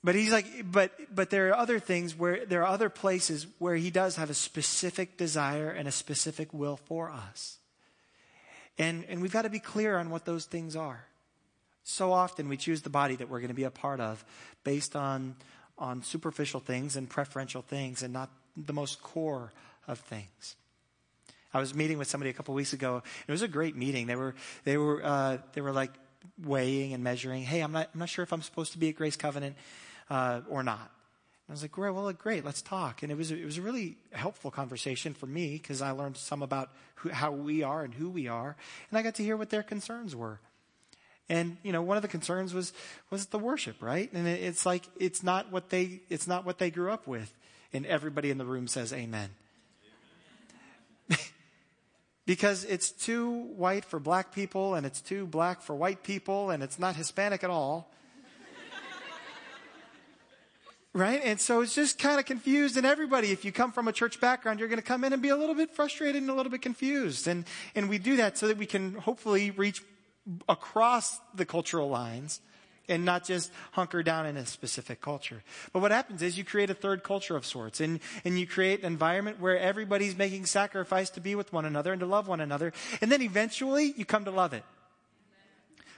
but 0.03 0.15
he's 0.15 0.31
like, 0.31 0.45
but, 0.71 0.91
but 1.13 1.29
there 1.29 1.49
are 1.49 1.57
other 1.57 1.79
things 1.79 2.15
where, 2.15 2.45
there 2.45 2.61
are 2.61 2.67
other 2.67 2.89
places 2.89 3.45
where 3.59 3.75
he 3.75 3.91
does 3.91 4.15
have 4.15 4.29
a 4.29 4.33
specific 4.33 5.17
desire 5.17 5.69
and 5.69 5.87
a 5.87 5.91
specific 5.91 6.53
will 6.53 6.77
for 6.77 7.11
us. 7.11 7.57
And, 8.77 9.03
and 9.09 9.21
we've 9.21 9.33
got 9.33 9.41
to 9.41 9.49
be 9.49 9.59
clear 9.59 9.97
on 9.97 10.09
what 10.09 10.23
those 10.23 10.45
things 10.45 10.75
are. 10.75 11.03
So 11.89 12.11
often 12.11 12.49
we 12.49 12.57
choose 12.57 12.81
the 12.81 12.89
body 12.89 13.15
that 13.15 13.29
we're 13.29 13.39
going 13.39 13.47
to 13.47 13.55
be 13.55 13.63
a 13.63 13.71
part 13.71 14.01
of 14.01 14.25
based 14.65 14.93
on, 14.93 15.37
on 15.77 16.03
superficial 16.03 16.59
things 16.59 16.97
and 16.97 17.09
preferential 17.09 17.61
things 17.61 18.03
and 18.03 18.11
not 18.11 18.29
the 18.57 18.73
most 18.73 19.01
core 19.01 19.53
of 19.87 19.97
things. 19.97 20.57
I 21.53 21.61
was 21.61 21.73
meeting 21.73 21.97
with 21.97 22.09
somebody 22.09 22.29
a 22.29 22.33
couple 22.33 22.53
weeks 22.53 22.73
ago. 22.73 23.03
It 23.25 23.31
was 23.31 23.41
a 23.41 23.47
great 23.47 23.77
meeting. 23.77 24.05
They 24.05 24.17
were, 24.17 24.35
they 24.65 24.75
were, 24.75 25.01
uh, 25.01 25.37
they 25.53 25.61
were 25.61 25.71
like 25.71 25.91
weighing 26.43 26.93
and 26.93 27.05
measuring. 27.05 27.43
Hey, 27.43 27.61
I'm 27.61 27.71
not, 27.71 27.89
I'm 27.93 28.01
not 28.01 28.09
sure 28.09 28.23
if 28.23 28.33
I'm 28.33 28.41
supposed 28.41 28.73
to 28.73 28.77
be 28.77 28.89
at 28.89 28.95
Grace 28.97 29.15
Covenant, 29.15 29.55
uh, 30.09 30.41
or 30.49 30.63
not. 30.63 30.91
I 31.47 31.53
was 31.53 31.61
like, 31.61 31.71
great, 31.71 31.91
well, 31.91 32.11
great, 32.11 32.43
let's 32.43 32.61
talk. 32.61 33.01
And 33.01 33.13
it 33.13 33.15
was, 33.15 33.31
it 33.31 33.45
was 33.45 33.57
a 33.57 33.61
really 33.61 33.95
helpful 34.11 34.51
conversation 34.51 35.13
for 35.13 35.25
me 35.25 35.53
because 35.53 35.81
I 35.81 35.91
learned 35.91 36.17
some 36.17 36.43
about 36.43 36.69
who, 36.95 37.11
how 37.11 37.31
we 37.31 37.63
are 37.63 37.85
and 37.85 37.93
who 37.93 38.09
we 38.09 38.27
are. 38.27 38.57
And 38.89 38.99
I 38.99 39.03
got 39.03 39.15
to 39.15 39.23
hear 39.23 39.37
what 39.37 39.51
their 39.51 39.63
concerns 39.63 40.17
were. 40.17 40.41
And 41.29 41.57
you 41.61 41.73
know, 41.73 41.81
one 41.81 41.97
of 41.97 42.03
the 42.03 42.07
concerns 42.07 42.53
was 42.53 42.71
was 43.09 43.27
the 43.27 43.39
worship, 43.39 43.81
right? 43.81 44.11
And 44.13 44.27
it's 44.27 44.65
like 44.65 44.83
it's 44.97 45.23
not 45.23 45.51
what 45.51 45.69
they 45.69 46.01
it's 46.09 46.27
not 46.27 46.45
what 46.45 46.57
they 46.57 46.71
grew 46.71 46.91
up 46.91 47.05
with. 47.05 47.33
And 47.73 47.85
everybody 47.85 48.31
in 48.31 48.37
the 48.37 48.45
room 48.45 48.67
says 48.67 48.93
amen. 48.93 49.29
because 52.25 52.63
it's 52.63 52.91
too 52.91 53.29
white 53.29 53.83
for 53.83 53.99
black 53.99 54.33
people 54.33 54.75
and 54.75 54.85
it's 54.85 55.01
too 55.01 55.25
black 55.25 55.61
for 55.61 55.75
white 55.75 56.01
people 56.01 56.49
and 56.49 56.63
it's 56.63 56.79
not 56.79 56.95
Hispanic 56.95 57.43
at 57.43 57.49
all. 57.49 57.91
right? 60.93 61.19
And 61.21 61.41
so 61.41 61.59
it's 61.59 61.75
just 61.75 61.99
kind 61.99 62.19
of 62.19 62.25
confused. 62.25 62.77
And 62.77 62.85
everybody, 62.85 63.31
if 63.31 63.43
you 63.43 63.51
come 63.51 63.73
from 63.73 63.89
a 63.89 63.93
church 63.93 64.21
background, 64.21 64.61
you're 64.61 64.69
going 64.69 64.79
to 64.79 64.85
come 64.85 65.03
in 65.03 65.11
and 65.11 65.21
be 65.21 65.29
a 65.29 65.35
little 65.35 65.55
bit 65.55 65.71
frustrated 65.71 66.21
and 66.21 66.31
a 66.31 66.33
little 66.33 66.51
bit 66.51 66.61
confused. 66.61 67.27
And, 67.27 67.43
and 67.75 67.89
we 67.89 67.97
do 67.97 68.15
that 68.15 68.37
so 68.37 68.47
that 68.47 68.55
we 68.55 68.65
can 68.65 68.93
hopefully 68.93 69.51
reach 69.51 69.83
across 70.47 71.19
the 71.33 71.45
cultural 71.45 71.89
lines 71.89 72.41
and 72.89 73.03
not 73.03 73.25
just 73.25 73.51
hunker 73.71 74.01
down 74.01 74.25
in 74.25 74.37
a 74.37 74.45
specific 74.45 75.01
culture. 75.01 75.43
But 75.73 75.81
what 75.81 75.91
happens 75.91 76.21
is 76.21 76.37
you 76.37 76.43
create 76.43 76.69
a 76.69 76.73
third 76.73 77.03
culture 77.03 77.35
of 77.35 77.45
sorts 77.45 77.81
and, 77.81 77.99
and 78.23 78.39
you 78.39 78.47
create 78.47 78.79
an 78.79 78.85
environment 78.85 79.39
where 79.39 79.59
everybody's 79.59 80.17
making 80.17 80.45
sacrifice 80.45 81.09
to 81.11 81.19
be 81.19 81.35
with 81.35 81.51
one 81.51 81.65
another 81.65 81.91
and 81.91 81.99
to 81.99 82.05
love 82.05 82.27
one 82.27 82.39
another. 82.39 82.73
And 83.01 83.11
then 83.11 83.21
eventually 83.21 83.93
you 83.97 84.05
come 84.05 84.25
to 84.25 84.31
love 84.31 84.53
it. 84.53 84.63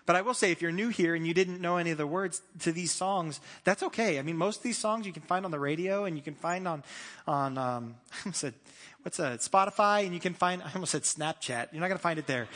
But 0.09 0.15
I 0.15 0.21
will 0.21 0.33
say, 0.33 0.51
if 0.51 0.59
you're 0.59 0.71
new 0.71 0.89
here 0.89 1.13
and 1.13 1.27
you 1.27 1.35
didn't 1.35 1.61
know 1.61 1.77
any 1.77 1.91
of 1.91 1.99
the 1.99 2.07
words 2.07 2.41
to 2.61 2.71
these 2.71 2.91
songs, 2.91 3.39
that's 3.63 3.83
okay. 3.83 4.17
I 4.17 4.23
mean, 4.23 4.37
most 4.37 4.57
of 4.57 4.63
these 4.63 4.77
songs 4.79 5.05
you 5.05 5.13
can 5.13 5.21
find 5.21 5.45
on 5.45 5.51
the 5.51 5.59
radio 5.59 6.05
and 6.05 6.17
you 6.17 6.23
can 6.23 6.33
find 6.33 6.67
on, 6.67 6.83
on, 7.27 7.59
um, 7.59 7.95
I 8.25 8.31
said, 8.31 8.55
what's 9.03 9.19
a 9.19 9.37
Spotify, 9.37 10.05
and 10.05 10.13
you 10.13 10.19
can 10.19 10.33
find. 10.33 10.61
I 10.61 10.71
almost 10.73 10.91
said 10.91 11.03
Snapchat. 11.03 11.71
You're 11.71 11.81
not 11.81 11.87
going 11.87 11.97
to 11.97 12.01
find 12.01 12.19
it 12.19 12.27
there. 12.27 12.47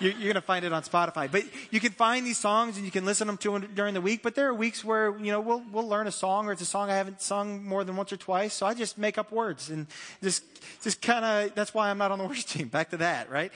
You're, 0.00 0.12
going 0.12 0.34
to 0.34 0.40
find 0.40 0.64
it 0.64 0.72
on 0.72 0.82
Spotify. 0.82 1.30
But 1.30 1.44
you 1.70 1.80
can 1.80 1.92
find 1.92 2.26
these 2.26 2.38
songs 2.38 2.76
and 2.76 2.84
you 2.84 2.90
can 2.90 3.04
listen 3.04 3.34
to 3.36 3.50
them 3.52 3.68
during 3.74 3.94
the 3.94 4.00
week. 4.00 4.22
But 4.22 4.34
there 4.34 4.48
are 4.48 4.54
weeks 4.54 4.84
where 4.84 5.16
you 5.18 5.32
know 5.32 5.40
we'll 5.40 5.62
we'll 5.72 5.88
learn 5.88 6.06
a 6.06 6.12
song 6.12 6.46
or 6.46 6.52
it's 6.52 6.62
a 6.62 6.66
song 6.66 6.90
I 6.90 6.96
haven't 6.96 7.20
sung 7.20 7.64
more 7.64 7.84
than 7.84 7.96
once 7.96 8.12
or 8.12 8.16
twice. 8.16 8.54
So 8.54 8.66
I 8.66 8.74
just 8.74 8.98
make 8.98 9.18
up 9.18 9.32
words 9.32 9.70
and 9.70 9.86
just 10.22 10.42
just 10.82 11.00
kind 11.02 11.24
of. 11.24 11.54
That's 11.54 11.72
why 11.74 11.90
I'm 11.90 11.98
not 11.98 12.10
on 12.12 12.18
the 12.18 12.24
worship 12.28 12.48
team. 12.48 12.68
Back 12.68 12.90
to 12.90 12.98
that, 12.98 13.30
right? 13.30 13.52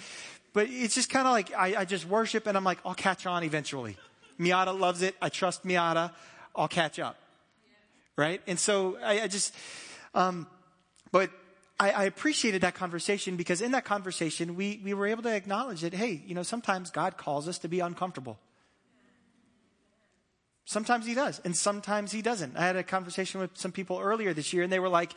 But 0.52 0.68
it's 0.68 0.94
just 0.94 1.10
kind 1.10 1.26
of 1.26 1.32
like 1.32 1.52
I, 1.54 1.80
I 1.80 1.84
just 1.84 2.06
worship 2.06 2.46
and 2.46 2.56
I'm 2.56 2.64
like 2.64 2.78
I'll 2.84 2.94
catch 2.94 3.26
on 3.26 3.44
eventually. 3.44 3.96
Miata 4.40 4.76
loves 4.78 5.02
it. 5.02 5.14
I 5.20 5.28
trust 5.28 5.64
Miata. 5.64 6.12
I'll 6.56 6.68
catch 6.68 6.98
up. 6.98 7.16
Right? 8.16 8.40
And 8.46 8.58
so 8.58 8.98
I, 9.02 9.22
I 9.22 9.28
just, 9.28 9.54
um, 10.14 10.46
but 11.12 11.30
I, 11.80 11.90
I, 11.90 12.04
appreciated 12.04 12.60
that 12.60 12.74
conversation 12.74 13.36
because 13.36 13.62
in 13.62 13.72
that 13.72 13.86
conversation, 13.86 14.54
we, 14.54 14.80
we 14.84 14.92
were 14.92 15.06
able 15.06 15.22
to 15.22 15.34
acknowledge 15.34 15.80
that, 15.80 15.94
hey, 15.94 16.22
you 16.26 16.34
know, 16.34 16.42
sometimes 16.42 16.90
God 16.90 17.16
calls 17.16 17.48
us 17.48 17.58
to 17.60 17.68
be 17.68 17.80
uncomfortable. 17.80 18.38
Sometimes 20.66 21.06
he 21.06 21.14
does, 21.14 21.40
and 21.42 21.56
sometimes 21.56 22.12
he 22.12 22.20
doesn't. 22.20 22.56
I 22.56 22.60
had 22.60 22.76
a 22.76 22.82
conversation 22.82 23.40
with 23.40 23.56
some 23.56 23.72
people 23.72 23.98
earlier 23.98 24.34
this 24.34 24.52
year, 24.52 24.62
and 24.62 24.70
they 24.70 24.78
were 24.78 24.90
like, 24.90 25.12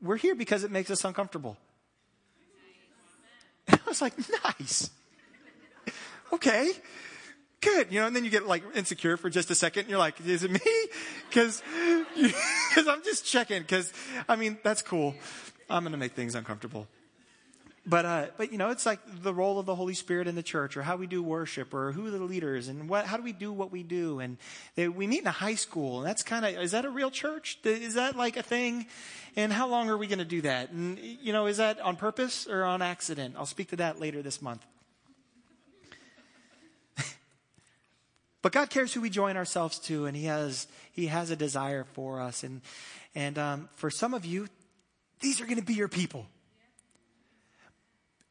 we're 0.00 0.16
here 0.16 0.34
because 0.34 0.64
it 0.64 0.70
makes 0.70 0.90
us 0.90 1.04
uncomfortable. 1.04 1.58
And 3.68 3.78
I 3.86 3.88
was 3.88 4.00
like, 4.00 4.14
nice. 4.42 4.90
okay. 6.32 6.72
Good. 7.60 7.92
You 7.92 8.00
know, 8.00 8.06
and 8.06 8.16
then 8.16 8.24
you 8.24 8.30
get 8.30 8.46
like 8.46 8.64
insecure 8.74 9.18
for 9.18 9.28
just 9.28 9.50
a 9.50 9.54
second. 9.54 9.82
And 9.82 9.90
you're 9.90 9.98
like, 9.98 10.18
is 10.26 10.44
it 10.44 10.50
me? 10.50 10.60
Cause, 11.30 11.62
cause 12.74 12.88
I'm 12.88 13.04
just 13.04 13.24
checking. 13.24 13.62
Cause 13.64 13.92
I 14.28 14.34
mean, 14.34 14.58
that's 14.64 14.82
cool. 14.82 15.14
I'm 15.70 15.82
going 15.82 15.92
to 15.92 15.98
make 15.98 16.12
things 16.12 16.34
uncomfortable. 16.34 16.88
But, 17.86 18.04
uh, 18.04 18.26
but 18.36 18.52
you 18.52 18.58
know, 18.58 18.70
it's 18.70 18.84
like 18.84 19.00
the 19.22 19.32
role 19.32 19.58
of 19.58 19.64
the 19.64 19.74
Holy 19.74 19.94
Spirit 19.94 20.28
in 20.28 20.34
the 20.34 20.42
church, 20.42 20.76
or 20.76 20.82
how 20.82 20.96
we 20.96 21.06
do 21.06 21.22
worship, 21.22 21.72
or 21.72 21.92
who 21.92 22.06
are 22.06 22.10
the 22.10 22.18
leaders, 22.18 22.68
and 22.68 22.88
what, 22.90 23.06
how 23.06 23.16
do 23.16 23.22
we 23.22 23.32
do 23.32 23.52
what 23.52 23.72
we 23.72 23.82
do? 23.82 24.20
And 24.20 24.36
they, 24.74 24.86
we 24.86 25.06
meet 25.06 25.22
in 25.22 25.26
a 25.26 25.32
high 25.32 25.54
school, 25.54 25.98
and 25.98 26.06
that's 26.06 26.22
kind 26.22 26.44
of, 26.44 26.62
is 26.62 26.72
that 26.72 26.84
a 26.84 26.90
real 26.90 27.10
church? 27.10 27.58
Is 27.64 27.94
that 27.94 28.16
like 28.16 28.36
a 28.36 28.42
thing? 28.42 28.86
And 29.34 29.50
how 29.52 29.66
long 29.66 29.88
are 29.88 29.96
we 29.96 30.06
going 30.08 30.18
to 30.18 30.26
do 30.26 30.42
that? 30.42 30.70
And, 30.70 30.98
you 30.98 31.32
know, 31.32 31.46
is 31.46 31.56
that 31.56 31.80
on 31.80 31.96
purpose 31.96 32.46
or 32.46 32.64
on 32.64 32.82
accident? 32.82 33.36
I'll 33.38 33.46
speak 33.46 33.70
to 33.70 33.76
that 33.76 33.98
later 33.98 34.20
this 34.22 34.42
month. 34.42 34.64
But 38.42 38.52
God 38.52 38.70
cares 38.70 38.94
who 38.94 39.00
we 39.02 39.10
join 39.10 39.36
ourselves 39.36 39.78
to, 39.80 40.06
and 40.06 40.16
He 40.16 40.24
has, 40.24 40.66
he 40.92 41.06
has 41.08 41.30
a 41.30 41.36
desire 41.36 41.84
for 41.92 42.20
us. 42.20 42.42
And, 42.42 42.60
and 43.14 43.38
um, 43.38 43.68
for 43.74 43.90
some 43.90 44.14
of 44.14 44.24
you, 44.24 44.48
these 45.20 45.40
are 45.40 45.44
going 45.44 45.58
to 45.58 45.64
be 45.64 45.74
your 45.74 45.88
people. 45.88 46.26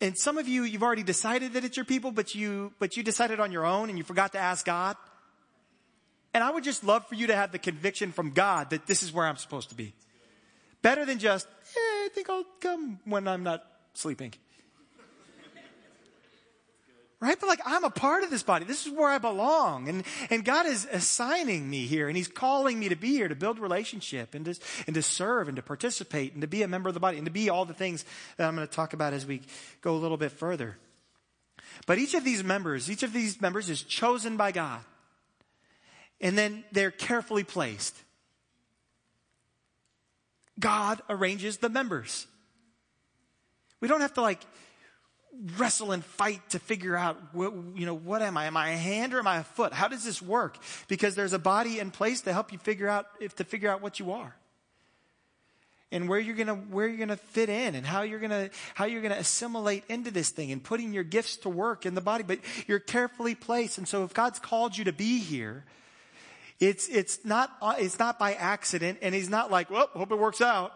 And 0.02 0.18
some 0.18 0.38
of 0.38 0.48
you, 0.48 0.64
you've 0.64 0.84
already 0.84 1.04
decided 1.04 1.54
that 1.54 1.66
it's 1.66 1.76
your 1.76 1.86
people, 1.86 2.12
but 2.12 2.34
you, 2.34 2.74
but 2.80 2.96
you 2.96 3.04
decided 3.04 3.40
on 3.40 3.52
your 3.52 3.66
own 3.66 3.90
and 3.90 3.98
you 3.98 4.04
forgot 4.04 4.32
to 4.32 4.40
ask 4.40 4.66
God. 4.66 4.96
And 6.34 6.44
I 6.44 6.52
would 6.52 6.64
just 6.64 6.84
love 6.84 7.08
for 7.08 7.16
you 7.16 7.28
to 7.28 7.36
have 7.36 7.52
the 7.52 7.60
conviction 7.60 8.12
from 8.12 8.32
God 8.32 8.70
that 8.70 8.88
this 8.88 9.04
is 9.04 9.12
where 9.12 9.26
I'm 9.26 9.38
supposed 9.38 9.70
to 9.70 9.76
be. 9.76 9.94
Better 10.82 11.06
than 11.06 11.20
just, 11.20 11.48
eh, 11.48 12.06
I 12.06 12.10
think 12.14 12.30
I'll 12.30 12.46
come 12.62 13.00
when 13.04 13.28
I'm 13.28 13.44
not 13.44 13.64
sleeping. 13.94 14.34
Right? 17.22 17.38
But 17.38 17.48
like, 17.48 17.60
I'm 17.66 17.84
a 17.84 17.90
part 17.90 18.24
of 18.24 18.30
this 18.30 18.44
body. 18.44 18.64
This 18.64 18.86
is 18.86 18.94
where 18.94 19.10
I 19.10 19.18
belong. 19.18 19.90
And, 19.90 20.04
and 20.30 20.46
God 20.46 20.66
is 20.66 20.88
assigning 20.90 21.70
me 21.70 21.86
here 21.86 22.08
and 22.08 22.16
He's 22.16 22.30
calling 22.30 22.80
me 22.80 22.90
to 22.90 22.96
be 22.96 23.10
here 23.10 23.28
to 23.28 23.36
build 23.36 23.60
relationship 23.60 24.34
and 24.36 24.46
to, 24.46 24.56
and 24.88 24.94
to 24.94 25.02
serve 25.02 25.50
and 25.50 25.58
to 25.58 25.62
participate 25.62 26.32
and 26.32 26.42
to 26.42 26.48
be 26.48 26.64
a 26.64 26.68
member 26.68 26.88
of 26.88 26.94
the 26.94 27.02
body 27.02 27.18
and 27.18 27.26
to 27.26 27.32
be 27.32 27.50
all 27.50 27.66
the 27.66 27.74
things 27.74 28.06
that 28.38 28.48
I'm 28.48 28.56
going 28.56 28.66
to 28.66 28.74
talk 28.74 28.94
about 28.94 29.12
as 29.12 29.26
we 29.26 29.42
go 29.82 29.96
a 29.96 30.00
little 30.00 30.16
bit 30.16 30.32
further. 30.32 30.78
But 31.86 32.00
each 32.00 32.14
of 32.14 32.24
these 32.24 32.44
members, 32.44 32.90
each 32.90 33.04
of 33.04 33.12
these 33.12 33.42
members 33.42 33.70
is 33.70 33.84
chosen 33.84 34.38
by 34.38 34.54
God. 34.54 34.80
And 36.22 36.38
then 36.38 36.64
they're 36.72 36.92
carefully 36.92 37.44
placed. 37.44 37.96
God 40.58 41.02
arranges 41.10 41.58
the 41.58 41.70
members. 41.70 42.28
We 43.82 43.88
don't 43.88 44.02
have 44.02 44.14
to 44.16 44.22
like 44.22 44.42
wrestle 45.58 45.92
and 45.92 46.04
fight 46.04 46.42
to 46.50 46.60
figure 46.60 46.96
out 46.96 47.18
what, 47.34 47.54
you 47.76 47.86
know 47.86 47.96
what 47.96 48.22
am 48.22 48.38
i? 48.38 48.46
Am 48.46 48.58
i 48.58 48.70
a 48.70 48.78
hand 48.78 49.14
or 49.14 49.20
am 49.20 49.28
i 49.28 49.38
a 49.38 49.44
foot? 49.44 49.74
How 49.74 49.88
does 49.88 50.04
this 50.04 50.22
work? 50.22 50.58
Because 50.88 51.16
there's 51.16 51.34
a 51.34 51.40
body 51.40 51.80
in 51.80 51.92
place 51.92 52.22
to 52.22 52.34
help 52.34 52.52
you 52.52 52.58
figure 52.58 52.88
out 52.88 53.06
if 53.20 53.36
to 53.38 53.44
figure 53.44 53.70
out 53.70 53.82
what 53.82 54.00
you 54.00 54.12
are. 54.12 54.36
And 55.92 56.08
where 56.08 56.20
you're 56.20 56.36
gonna 56.36 56.56
where 56.56 56.88
you're 56.88 56.98
gonna 56.98 57.18
fit 57.18 57.50
in 57.50 57.76
and 57.76 57.86
how 57.86 58.02
you're 58.02 58.20
gonna 58.20 58.50
how 58.76 58.86
you're 58.86 59.02
gonna 59.02 59.16
assimilate 59.16 59.84
into 59.90 60.12
this 60.12 60.30
thing 60.30 60.52
and 60.52 60.64
putting 60.64 60.94
your 60.94 61.04
gifts 61.04 61.38
to 61.38 61.50
work 61.50 61.86
in 61.86 61.96
the 61.96 62.02
body. 62.02 62.24
But 62.24 62.40
you're 62.68 62.80
carefully 62.80 63.34
placed. 63.34 63.78
And 63.78 63.88
so 63.88 64.04
if 64.04 64.14
god's 64.14 64.40
called 64.40 64.78
you 64.78 64.86
to 64.86 64.94
be 64.94 65.20
here 65.20 65.64
it's 66.60 66.90
it's 66.90 67.24
not 67.24 67.56
uh, 67.62 67.76
it's 67.78 67.98
not 68.00 68.20
by 68.20 68.34
accident. 68.34 69.00
And 69.02 69.16
he's 69.16 69.30
not 69.30 69.50
like 69.50 69.72
well 69.72 69.90
hope 69.94 70.12
it 70.12 70.20
works 70.20 70.42
out 70.42 70.74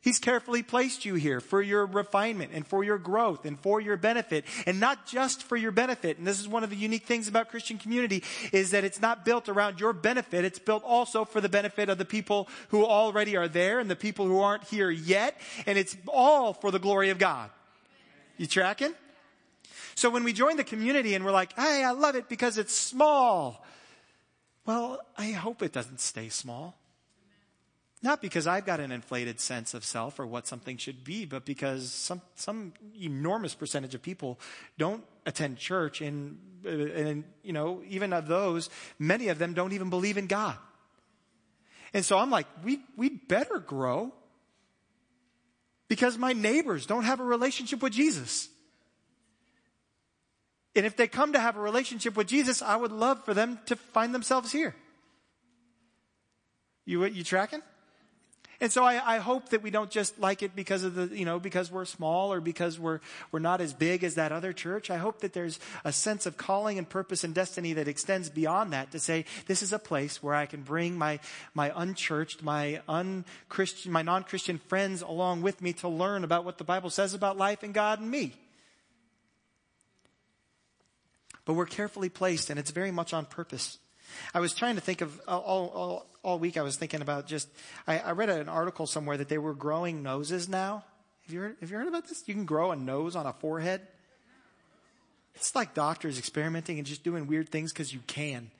He's 0.00 0.20
carefully 0.20 0.62
placed 0.62 1.04
you 1.04 1.14
here 1.14 1.40
for 1.40 1.60
your 1.60 1.84
refinement 1.84 2.52
and 2.54 2.64
for 2.64 2.84
your 2.84 2.98
growth 2.98 3.44
and 3.44 3.58
for 3.58 3.80
your 3.80 3.96
benefit 3.96 4.44
and 4.64 4.78
not 4.78 5.06
just 5.06 5.42
for 5.42 5.56
your 5.56 5.72
benefit. 5.72 6.18
And 6.18 6.26
this 6.26 6.38
is 6.38 6.46
one 6.46 6.62
of 6.62 6.70
the 6.70 6.76
unique 6.76 7.04
things 7.04 7.26
about 7.26 7.48
Christian 7.48 7.78
community 7.78 8.22
is 8.52 8.70
that 8.70 8.84
it's 8.84 9.00
not 9.00 9.24
built 9.24 9.48
around 9.48 9.80
your 9.80 9.92
benefit. 9.92 10.44
It's 10.44 10.60
built 10.60 10.84
also 10.84 11.24
for 11.24 11.40
the 11.40 11.48
benefit 11.48 11.88
of 11.88 11.98
the 11.98 12.04
people 12.04 12.48
who 12.68 12.86
already 12.86 13.36
are 13.36 13.48
there 13.48 13.80
and 13.80 13.90
the 13.90 13.96
people 13.96 14.24
who 14.24 14.38
aren't 14.38 14.64
here 14.64 14.88
yet. 14.88 15.36
And 15.66 15.76
it's 15.76 15.96
all 16.06 16.52
for 16.52 16.70
the 16.70 16.78
glory 16.78 17.10
of 17.10 17.18
God. 17.18 17.50
You 18.36 18.46
tracking? 18.46 18.94
So 19.96 20.10
when 20.10 20.22
we 20.22 20.32
join 20.32 20.56
the 20.56 20.64
community 20.64 21.16
and 21.16 21.24
we're 21.24 21.32
like, 21.32 21.54
hey, 21.58 21.82
I 21.82 21.90
love 21.90 22.14
it 22.14 22.28
because 22.28 22.56
it's 22.56 22.72
small. 22.72 23.66
Well, 24.64 25.00
I 25.16 25.32
hope 25.32 25.60
it 25.60 25.72
doesn't 25.72 25.98
stay 25.98 26.28
small. 26.28 26.77
Not 28.00 28.22
because 28.22 28.46
I've 28.46 28.64
got 28.64 28.78
an 28.78 28.92
inflated 28.92 29.40
sense 29.40 29.74
of 29.74 29.84
self 29.84 30.20
or 30.20 30.26
what 30.26 30.46
something 30.46 30.76
should 30.76 31.02
be, 31.02 31.24
but 31.24 31.44
because 31.44 31.90
some, 31.90 32.20
some 32.36 32.72
enormous 33.00 33.54
percentage 33.54 33.94
of 33.94 34.02
people 34.02 34.38
don't 34.78 35.02
attend 35.26 35.58
church 35.58 36.00
and, 36.00 36.38
and, 36.64 37.24
uh, 37.24 37.26
you 37.42 37.52
know, 37.52 37.82
even 37.88 38.12
of 38.12 38.28
those, 38.28 38.70
many 39.00 39.28
of 39.28 39.38
them 39.38 39.52
don't 39.52 39.72
even 39.72 39.90
believe 39.90 40.16
in 40.16 40.28
God. 40.28 40.56
And 41.92 42.04
so 42.04 42.18
I'm 42.18 42.30
like, 42.30 42.46
we, 42.62 42.80
we 42.96 43.08
better 43.08 43.58
grow 43.58 44.12
because 45.88 46.16
my 46.16 46.34
neighbors 46.34 46.86
don't 46.86 47.04
have 47.04 47.18
a 47.18 47.24
relationship 47.24 47.82
with 47.82 47.94
Jesus. 47.94 48.48
And 50.76 50.86
if 50.86 50.96
they 50.96 51.08
come 51.08 51.32
to 51.32 51.40
have 51.40 51.56
a 51.56 51.60
relationship 51.60 52.16
with 52.16 52.28
Jesus, 52.28 52.62
I 52.62 52.76
would 52.76 52.92
love 52.92 53.24
for 53.24 53.34
them 53.34 53.58
to 53.66 53.74
find 53.74 54.14
themselves 54.14 54.52
here. 54.52 54.76
You, 56.84 57.04
you 57.06 57.24
tracking? 57.24 57.62
And 58.60 58.72
so 58.72 58.82
I, 58.82 59.14
I, 59.14 59.18
hope 59.18 59.50
that 59.50 59.62
we 59.62 59.70
don't 59.70 59.88
just 59.88 60.18
like 60.18 60.42
it 60.42 60.56
because 60.56 60.82
of 60.82 60.96
the, 60.96 61.06
you 61.16 61.24
know, 61.24 61.38
because 61.38 61.70
we're 61.70 61.84
small 61.84 62.32
or 62.32 62.40
because 62.40 62.76
we're, 62.76 62.98
we're 63.30 63.38
not 63.38 63.60
as 63.60 63.72
big 63.72 64.02
as 64.02 64.16
that 64.16 64.32
other 64.32 64.52
church. 64.52 64.90
I 64.90 64.96
hope 64.96 65.20
that 65.20 65.32
there's 65.32 65.60
a 65.84 65.92
sense 65.92 66.26
of 66.26 66.36
calling 66.36 66.76
and 66.76 66.88
purpose 66.88 67.22
and 67.22 67.32
destiny 67.32 67.74
that 67.74 67.86
extends 67.86 68.28
beyond 68.28 68.72
that 68.72 68.90
to 68.90 68.98
say, 68.98 69.26
this 69.46 69.62
is 69.62 69.72
a 69.72 69.78
place 69.78 70.24
where 70.24 70.34
I 70.34 70.46
can 70.46 70.62
bring 70.62 70.98
my, 70.98 71.20
my 71.54 71.72
unchurched, 71.76 72.42
my 72.42 72.80
unchristian, 72.88 73.92
my 73.92 74.02
non-Christian 74.02 74.58
friends 74.58 75.02
along 75.02 75.42
with 75.42 75.62
me 75.62 75.72
to 75.74 75.88
learn 75.88 76.24
about 76.24 76.44
what 76.44 76.58
the 76.58 76.64
Bible 76.64 76.90
says 76.90 77.14
about 77.14 77.36
life 77.36 77.62
and 77.62 77.72
God 77.72 78.00
and 78.00 78.10
me. 78.10 78.32
But 81.44 81.54
we're 81.54 81.66
carefully 81.66 82.08
placed 82.08 82.50
and 82.50 82.58
it's 82.58 82.72
very 82.72 82.90
much 82.90 83.14
on 83.14 83.24
purpose. 83.24 83.78
I 84.34 84.40
was 84.40 84.52
trying 84.52 84.74
to 84.74 84.80
think 84.80 85.00
of 85.00 85.20
all, 85.28 85.70
all, 85.72 86.06
all 86.22 86.38
week. 86.38 86.56
I 86.56 86.62
was 86.62 86.76
thinking 86.76 87.00
about 87.00 87.26
just. 87.26 87.48
I, 87.86 87.98
I, 87.98 88.10
read 88.12 88.28
an 88.28 88.48
article 88.48 88.86
somewhere 88.86 89.16
that 89.16 89.28
they 89.28 89.38
were 89.38 89.54
growing 89.54 90.02
noses 90.02 90.48
now. 90.48 90.84
Have 91.24 91.34
you 91.34 91.40
heard? 91.40 91.56
Have 91.60 91.70
you 91.70 91.76
heard 91.76 91.88
about 91.88 92.08
this? 92.08 92.22
You 92.26 92.34
can 92.34 92.44
grow 92.44 92.70
a 92.70 92.76
nose 92.76 93.16
on 93.16 93.26
a 93.26 93.32
forehead. 93.32 93.82
It's 95.34 95.54
like 95.54 95.74
doctors 95.74 96.18
experimenting 96.18 96.78
and 96.78 96.86
just 96.86 97.04
doing 97.04 97.26
weird 97.26 97.48
things 97.48 97.72
because 97.72 97.94
you 97.94 98.00
can, 98.08 98.50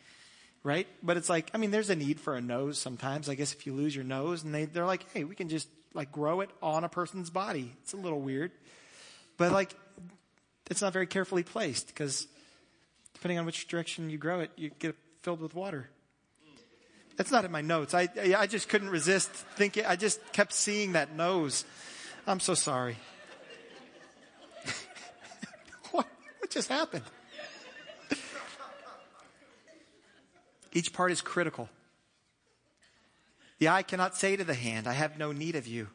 right? 0.62 0.87
But 1.03 1.16
it's 1.16 1.29
like, 1.29 1.51
I 1.53 1.59
mean, 1.59 1.73
there's 1.73 1.90
a 1.90 1.97
need 1.97 2.21
for 2.21 2.37
a 2.37 2.40
nose 2.40 2.79
sometimes. 2.79 3.29
I 3.29 3.35
guess 3.35 3.53
if 3.53 3.66
you 3.66 3.73
lose 3.73 3.97
your 3.97 4.05
nose, 4.05 4.44
and 4.44 4.55
they 4.55 4.66
they're 4.66 4.87
like, 4.87 5.07
hey, 5.12 5.25
we 5.25 5.35
can 5.35 5.49
just 5.49 5.68
like 5.94 6.12
grow 6.12 6.40
it 6.40 6.51
on 6.62 6.85
a 6.85 6.88
person's 6.88 7.31
body. 7.31 7.73
It's 7.83 7.94
a 7.94 7.97
little 7.97 8.21
weird, 8.21 8.53
but 9.37 9.51
like, 9.53 9.75
it's 10.71 10.83
not 10.83 10.92
very 10.92 11.07
carefully 11.07 11.42
placed 11.42 11.88
because 11.88 12.29
depending 13.14 13.38
on 13.38 13.47
which 13.47 13.66
direction 13.66 14.11
you 14.11 14.18
grow 14.18 14.40
it, 14.40 14.51
you 14.57 14.71
get 14.79 14.90
it 14.90 14.97
filled 15.23 15.40
with 15.40 15.55
water. 15.55 15.88
That's 17.18 17.33
not 17.33 17.44
in 17.44 17.50
my 17.50 17.62
notes. 17.62 17.94
I, 17.94 18.09
I 18.38 18.46
just 18.46 18.68
couldn't 18.68 18.90
resist 18.90 19.28
thinking, 19.28 19.85
I 19.85 19.96
just 19.96 20.33
kept 20.33 20.52
seeing 20.52 20.92
that 20.92 21.16
nose. 21.16 21.64
I'm 22.28 22.38
so 22.38 22.54
sorry. 22.54 22.96
what, 25.90 26.07
what 26.38 26.48
just 26.48 26.68
happened? 26.68 27.02
Each 30.72 30.92
part 30.92 31.11
is 31.11 31.20
critical. 31.20 31.68
The 33.59 33.68
eye 33.68 33.83
cannot 33.83 34.16
say 34.16 34.37
to 34.37 34.44
the 34.44 34.54
hand, 34.54 34.87
I 34.87 34.92
have 34.92 35.18
no 35.18 35.33
need 35.33 35.57
of 35.57 35.66
you. 35.66 35.88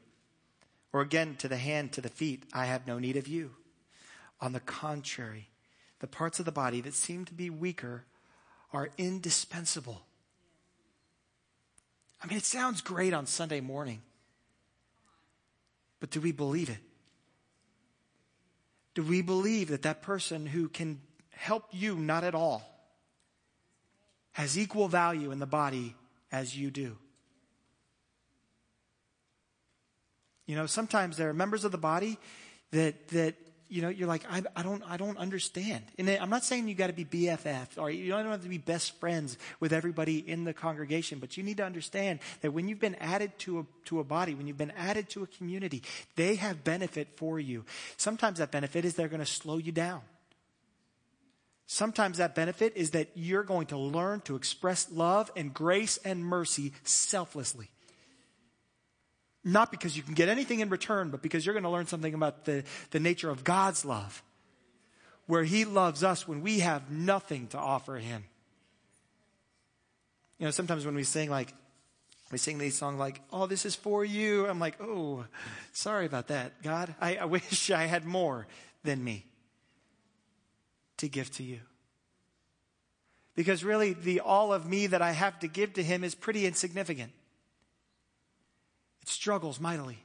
Or 0.92 1.00
again, 1.00 1.38
to 1.38 1.48
the 1.48 1.56
hand, 1.56 1.94
to 1.94 2.02
the 2.02 2.10
feet, 2.10 2.44
I 2.52 2.66
have 2.66 2.86
no 2.86 3.00
need 3.00 3.16
of 3.16 3.30
you. 3.30 3.52
On 4.42 4.52
the 4.52 4.60
contrary, 4.60 5.48
the 6.00 6.08
parts 6.08 6.40
of 6.40 6.46
the 6.46 6.52
body 6.52 6.82
that 6.82 6.94
seem 6.94 7.24
to 7.24 7.34
be 7.34 7.50
weaker 7.50 8.04
are 8.74 8.90
indispensable. 8.98 10.02
I 12.24 12.28
mean, 12.28 12.38
it 12.38 12.46
sounds 12.46 12.80
great 12.82 13.14
on 13.14 13.26
Sunday 13.26 13.60
morning, 13.60 14.02
but 16.00 16.10
do 16.10 16.22
we 16.22 16.32
believe 16.32 16.70
it? 16.70 16.78
Do 18.94 19.04
we 19.04 19.22
believe 19.22 19.70
that 19.70 19.82
that 19.82 20.02
person 20.02 20.46
who 20.46 20.70
can 20.70 21.02
help 21.32 21.66
you 21.72 21.96
not 21.96 22.24
at 22.24 22.34
all 22.34 22.64
has 24.32 24.58
equal 24.58 24.88
value 24.88 25.32
in 25.32 25.40
the 25.40 25.46
body 25.46 25.96
as 26.32 26.56
you 26.56 26.72
do? 26.72 26.96
You 30.46 30.56
know, 30.56 30.66
sometimes 30.66 31.18
there 31.18 31.30
are 31.30 31.34
members 31.34 31.66
of 31.66 31.72
the 31.72 31.78
body 31.78 32.18
that, 32.72 33.10
that 33.10 33.36
you 33.74 33.82
know, 33.82 33.90
you're 33.90 34.08
like, 34.08 34.24
I, 34.30 34.44
I 34.56 34.62
don't, 34.62 34.84
I 34.88 34.98
don't 34.98 35.18
understand. 35.18 35.84
And 35.98 36.08
I'm 36.08 36.30
not 36.30 36.46
saying 36.46 36.68
you 36.68 36.76
got 36.76 36.88
to 36.88 36.94
be 36.94 37.06
BFF 37.06 37.80
or 37.80 37.90
you 37.90 38.12
don't 38.12 38.24
have 38.28 38.44
to 38.44 38.48
be 38.48 38.60
best 38.60 39.00
friends 39.00 39.36
with 39.60 39.74
everybody 39.74 40.20
in 40.20 40.44
the 40.44 40.54
congregation, 40.54 41.18
but 41.18 41.38
you 41.38 41.44
need 41.44 41.58
to 41.58 41.66
understand 41.66 42.20
that 42.42 42.54
when 42.54 42.68
you've 42.68 42.80
been 42.80 42.94
added 42.96 43.32
to 43.40 43.60
a, 43.60 43.66
to 43.86 44.00
a 44.00 44.04
body, 44.04 44.36
when 44.36 44.46
you've 44.46 44.60
been 44.60 44.74
added 44.78 45.10
to 45.10 45.24
a 45.24 45.28
community, 45.28 45.82
they 46.16 46.36
have 46.36 46.64
benefit 46.64 47.08
for 47.16 47.40
you. 47.40 47.66
Sometimes 47.98 48.38
that 48.38 48.52
benefit 48.52 48.86
is 48.86 48.94
they're 48.94 49.08
going 49.08 49.20
to 49.20 49.26
slow 49.26 49.58
you 49.58 49.72
down. 49.72 50.02
Sometimes 51.66 52.20
that 52.20 52.36
benefit 52.36 52.74
is 52.76 52.92
that 52.92 53.10
you're 53.16 53.42
going 53.42 53.66
to 53.68 53.78
learn 53.78 54.22
to 54.22 54.36
express 54.36 54.88
love 54.92 55.32
and 55.36 55.52
grace 55.52 55.98
and 56.06 56.24
mercy 56.24 56.74
selflessly. 56.84 57.70
Not 59.44 59.72
because 59.72 59.98
you 59.98 60.04
can 60.04 60.14
get 60.14 60.30
anything 60.30 60.62
in 60.62 60.70
return, 60.70 61.10
but 61.10 61.22
because 61.22 61.46
you're 61.46 61.54
going 61.54 61.64
to 61.64 61.70
learn 61.70 61.88
something 61.88 62.14
about 62.14 62.46
the, 62.46 62.64
the 62.92 63.00
nature 63.00 63.30
of 63.30 63.44
God's 63.44 63.84
love, 63.84 64.24
where 65.28 65.44
He 65.44 65.66
loves 65.66 66.04
us 66.04 66.28
when 66.28 66.42
we 66.42 66.60
have 66.60 66.90
nothing 66.90 67.48
to 67.48 67.58
offer 67.58 67.98
Him. 67.98 68.24
You 70.40 70.46
know, 70.46 70.52
sometimes 70.52 70.86
when 70.86 70.96
we 70.96 71.04
sing 71.04 71.30
like, 71.30 71.54
we 72.32 72.38
sing 72.38 72.58
these 72.58 72.78
songs 72.78 72.98
like, 72.98 73.22
oh, 73.32 73.46
this 73.46 73.66
is 73.66 73.76
for 73.76 74.04
you. 74.04 74.48
I'm 74.48 74.60
like, 74.60 74.82
oh, 74.82 75.26
sorry 75.72 76.06
about 76.06 76.30
that. 76.30 76.62
God, 76.64 76.96
I, 77.00 77.18
I 77.18 77.26
wish 77.26 77.70
I 77.70 77.86
had 77.86 78.06
more 78.06 78.48
than 78.84 79.04
me 79.04 79.26
to 80.98 81.08
give 81.10 81.30
to 81.32 81.44
you. 81.44 81.60
Because 83.36 83.64
really, 83.64 83.94
the 83.94 84.20
all 84.20 84.54
of 84.54 84.68
me 84.68 84.88
that 84.88 85.02
I 85.02 85.12
have 85.12 85.40
to 85.40 85.48
give 85.48 85.74
to 85.74 85.84
him 85.84 86.04
is 86.04 86.16
pretty 86.16 86.46
insignificant. 86.46 87.12
It 89.04 89.10
struggles 89.10 89.60
mightily. 89.60 90.00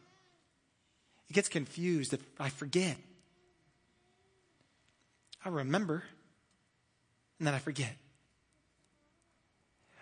It 1.30 1.32
gets 1.32 1.48
confused 1.48 2.12
if 2.12 2.20
I 2.38 2.48
forget. 2.50 2.96
I 5.44 5.50
remember, 5.50 6.02
and 7.38 7.46
then 7.46 7.54
I 7.54 7.58
forget. 7.58 7.94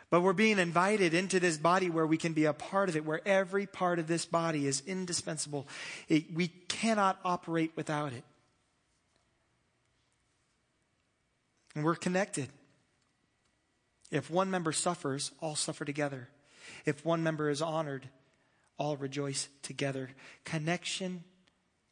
But 0.09 0.23
we're 0.23 0.33
being 0.33 0.59
invited 0.59 1.13
into 1.13 1.39
this 1.39 1.59
body 1.59 1.91
where 1.91 2.07
we 2.07 2.17
can 2.17 2.33
be 2.33 2.47
a 2.47 2.55
part 2.55 2.89
of 2.89 2.97
it, 2.97 3.05
where 3.05 3.21
every 3.27 3.67
part 3.67 3.99
of 3.99 4.07
this 4.07 4.25
body 4.25 4.67
is 4.67 4.83
indispensable. 4.87 5.67
It, 6.09 6.33
we 6.33 6.49
cannot 6.49 7.19
operate 7.23 7.73
without 7.77 8.15
it. 8.15 8.25
And 11.75 11.85
we're 11.85 11.97
connected. 11.97 12.49
If 14.11 14.31
one 14.31 14.51
member 14.51 14.73
suffers, 14.73 15.33
all 15.43 15.57
suffer 15.57 15.85
together. 15.85 16.29
If 16.87 17.05
one 17.05 17.23
member 17.23 17.51
is 17.51 17.61
honored, 17.61 18.09
all 18.79 18.97
rejoice 18.97 19.49
together. 19.63 20.11
Connection 20.45 21.25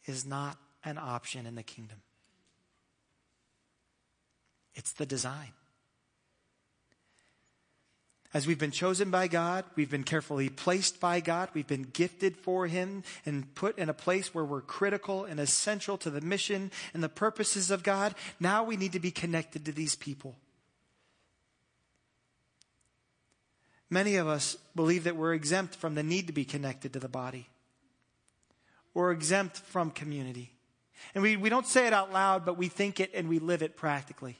is 0.07 0.27
not 0.27 0.59
an 0.85 0.99
option 0.99 1.47
in 1.47 1.55
the 1.55 1.63
kingdom, 1.63 1.99
it's 4.75 4.93
the 4.93 5.07
design. 5.07 5.53
As 8.35 8.49
we've 8.49 8.59
been 8.59 8.73
chosen 8.73 9.13
by 9.13 9.29
God, 9.29 9.65
we've 9.77 9.91
been 9.91 10.03
carefully 10.03 10.49
placed 10.49 10.99
by 10.99 11.21
God, 11.21 11.51
we've 11.55 11.69
been 11.69 11.89
gifted 11.93 12.37
for 12.37 12.67
Him 12.67 13.05
and 13.25 13.55
put 13.55 13.79
in 13.79 13.89
a 13.89 13.95
place 13.95 14.35
where 14.35 14.45
we're 14.45 14.61
critical 14.61 15.25
and 15.25 15.39
essential 15.39 15.97
to 15.99 16.11
the 16.11 16.21
mission 16.21 16.73
and 16.93 17.01
the 17.01 17.09
purposes 17.09 17.71
of 17.71 17.85
God. 17.85 18.13
Now 18.41 18.65
we 18.65 18.77
need 18.77 18.91
to 18.93 18.99
be 18.99 19.13
connected 19.13 19.65
to 19.67 19.73
these 19.73 19.95
people. 19.95 20.35
Many 23.95 24.17
of 24.17 24.27
us 24.27 24.57
believe 24.75 25.05
that 25.05 25.15
we're 25.15 25.35
exempt 25.35 25.77
from 25.77 25.95
the 25.95 26.03
need 26.03 26.27
to 26.27 26.33
be 26.33 26.45
connected 26.45 26.95
to 26.95 26.99
the 26.99 27.09
body. 27.09 27.47
We're 28.93 29.13
exempt 29.13 29.59
from 29.59 29.93
community. 29.93 30.51
And 31.15 31.23
we, 31.23 31.37
we 31.37 31.49
don't 31.49 31.65
say 31.65 31.87
it 31.87 31.93
out 31.93 32.13
loud, 32.13 32.45
but 32.45 32.59
we 32.59 32.67
think 32.67 32.99
it 32.99 33.13
and 33.15 33.29
we 33.29 33.39
live 33.39 33.63
it 33.63 33.77
practically. 33.77 34.37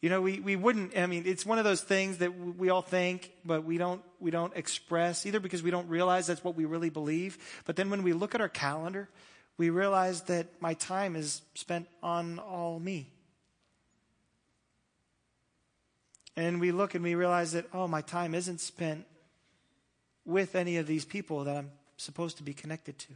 You 0.00 0.10
know, 0.10 0.20
we, 0.20 0.40
we 0.40 0.56
wouldn't, 0.56 0.98
I 0.98 1.06
mean, 1.06 1.22
it's 1.24 1.46
one 1.46 1.58
of 1.58 1.64
those 1.64 1.82
things 1.82 2.18
that 2.18 2.36
we 2.36 2.68
all 2.70 2.82
think, 2.82 3.30
but 3.44 3.62
we 3.62 3.78
don't, 3.78 4.02
we 4.18 4.32
don't 4.32 4.52
express, 4.56 5.24
either 5.24 5.38
because 5.38 5.62
we 5.62 5.70
don't 5.70 5.88
realize 5.88 6.26
that's 6.26 6.42
what 6.42 6.56
we 6.56 6.64
really 6.64 6.90
believe. 6.90 7.38
But 7.64 7.76
then 7.76 7.90
when 7.90 8.02
we 8.02 8.12
look 8.12 8.34
at 8.34 8.40
our 8.40 8.48
calendar, 8.48 9.08
we 9.56 9.70
realize 9.70 10.22
that 10.22 10.48
my 10.60 10.74
time 10.74 11.14
is 11.14 11.42
spent 11.54 11.86
on 12.02 12.40
all 12.40 12.80
me. 12.80 13.06
And 16.36 16.60
we 16.60 16.72
look 16.72 16.94
and 16.94 17.04
we 17.04 17.14
realize 17.14 17.52
that, 17.52 17.66
oh, 17.72 17.86
my 17.86 18.00
time 18.00 18.34
isn't 18.34 18.60
spent 18.60 19.06
with 20.24 20.54
any 20.54 20.76
of 20.76 20.86
these 20.86 21.04
people 21.04 21.44
that 21.44 21.56
I'm 21.56 21.70
supposed 21.96 22.36
to 22.38 22.42
be 22.42 22.54
connected 22.54 22.98
to. 22.98 23.12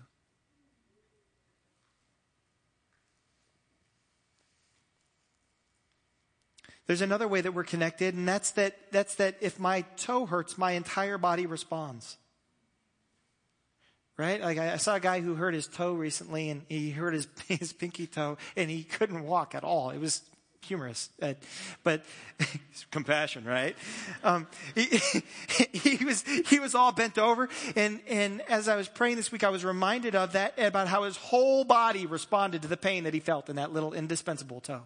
There's 6.86 7.00
another 7.00 7.26
way 7.26 7.40
that 7.40 7.52
we're 7.52 7.64
connected, 7.64 8.14
and 8.14 8.28
that's 8.28 8.52
that, 8.52 8.76
that's 8.92 9.16
that 9.16 9.36
if 9.40 9.58
my 9.58 9.82
toe 9.96 10.24
hurts, 10.24 10.56
my 10.56 10.72
entire 10.72 11.18
body 11.18 11.46
responds. 11.46 12.16
Right? 14.16 14.40
Like 14.40 14.56
I 14.56 14.76
saw 14.78 14.94
a 14.94 15.00
guy 15.00 15.20
who 15.20 15.34
hurt 15.34 15.52
his 15.52 15.66
toe 15.66 15.92
recently 15.92 16.48
and 16.48 16.62
he 16.70 16.90
hurt 16.90 17.12
his, 17.12 17.28
his 17.48 17.72
pinky 17.74 18.06
toe 18.06 18.38
and 18.56 18.70
he 18.70 18.82
couldn't 18.82 19.24
walk 19.24 19.54
at 19.54 19.62
all. 19.62 19.90
It 19.90 19.98
was 19.98 20.22
humorous, 20.62 21.10
uh, 21.22 21.34
but 21.82 22.04
compassion, 22.90 23.44
right? 23.44 23.76
Um, 24.24 24.46
he, 24.74 25.00
he, 25.78 26.04
was 26.04 26.22
he 26.22 26.58
was 26.58 26.74
all 26.74 26.92
bent 26.92 27.18
over, 27.18 27.48
and 27.74 28.00
and 28.08 28.42
as 28.42 28.68
I 28.68 28.76
was 28.76 28.88
praying 28.88 29.16
this 29.16 29.32
week, 29.32 29.44
I 29.44 29.50
was 29.50 29.64
reminded 29.64 30.14
of 30.14 30.32
that 30.32 30.58
about 30.58 30.88
how 30.88 31.04
his 31.04 31.16
whole 31.16 31.64
body 31.64 32.06
responded 32.06 32.62
to 32.62 32.68
the 32.68 32.76
pain 32.76 33.04
that 33.04 33.14
he 33.14 33.20
felt 33.20 33.48
in 33.48 33.56
that 33.56 33.72
little 33.72 33.92
indispensable 33.92 34.60
toe. 34.60 34.82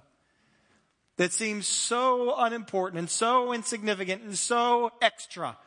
That 1.16 1.33
seems 1.33 1.66
so 1.66 2.35
unimportant 2.38 2.98
and 2.98 3.11
so 3.11 3.52
insignificant 3.52 4.22
and 4.22 4.38
so 4.38 4.90
extra. 5.02 5.59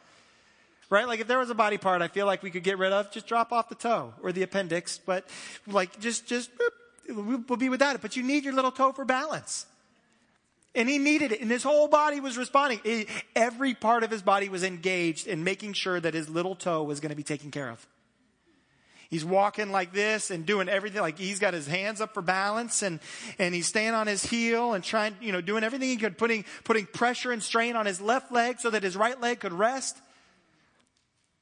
Right? 0.89 1.07
Like 1.07 1.19
if 1.19 1.27
there 1.27 1.39
was 1.39 1.49
a 1.49 1.55
body 1.55 1.77
part 1.77 2.01
I 2.01 2.07
feel 2.07 2.25
like 2.25 2.43
we 2.43 2.51
could 2.51 2.63
get 2.63 2.77
rid 2.77 2.91
of, 2.91 3.11
just 3.11 3.27
drop 3.27 3.51
off 3.51 3.69
the 3.69 3.75
toe 3.75 4.13
or 4.21 4.31
the 4.31 4.43
appendix, 4.43 4.99
but 5.03 5.27
like 5.67 5.99
just, 5.99 6.27
just, 6.27 6.49
we'll 7.07 7.57
be 7.57 7.69
without 7.69 7.95
it. 7.95 8.01
But 8.01 8.15
you 8.15 8.23
need 8.23 8.43
your 8.43 8.53
little 8.53 8.71
toe 8.71 8.91
for 8.91 9.05
balance. 9.05 9.65
And 10.75 10.89
he 10.89 10.97
needed 10.97 11.31
it, 11.31 11.41
and 11.41 11.51
his 11.51 11.61
whole 11.61 11.87
body 11.87 12.19
was 12.19 12.37
responding. 12.37 13.07
every 13.35 13.75
part 13.75 14.03
of 14.03 14.09
his 14.09 14.23
body 14.23 14.49
was 14.49 14.63
engaged 14.63 15.27
in 15.27 15.43
making 15.43 15.73
sure 15.73 15.99
that 15.99 16.15
his 16.15 16.29
little 16.29 16.55
toe 16.55 16.81
was 16.83 16.99
going 16.99 17.11
to 17.11 17.15
be 17.15 17.23
taken 17.23 17.51
care 17.51 17.69
of. 17.69 17.85
He's 19.13 19.23
walking 19.23 19.71
like 19.71 19.93
this 19.93 20.31
and 20.31 20.43
doing 20.43 20.67
everything, 20.67 21.01
like 21.01 21.19
he's 21.19 21.37
got 21.37 21.53
his 21.53 21.67
hands 21.67 22.01
up 22.01 22.15
for 22.15 22.23
balance 22.23 22.81
and, 22.81 22.99
and 23.37 23.53
he's 23.53 23.67
staying 23.67 23.93
on 23.93 24.07
his 24.07 24.25
heel 24.25 24.73
and 24.73 24.83
trying, 24.83 25.15
you 25.21 25.31
know, 25.31 25.39
doing 25.39 25.63
everything 25.63 25.89
he 25.89 25.97
could, 25.97 26.17
putting, 26.17 26.45
putting 26.63 26.87
pressure 26.87 27.31
and 27.31 27.43
strain 27.43 27.75
on 27.75 27.85
his 27.85 28.01
left 28.01 28.31
leg 28.31 28.59
so 28.59 28.71
that 28.71 28.81
his 28.81 28.97
right 28.97 29.21
leg 29.21 29.41
could 29.41 29.53
rest. 29.53 29.99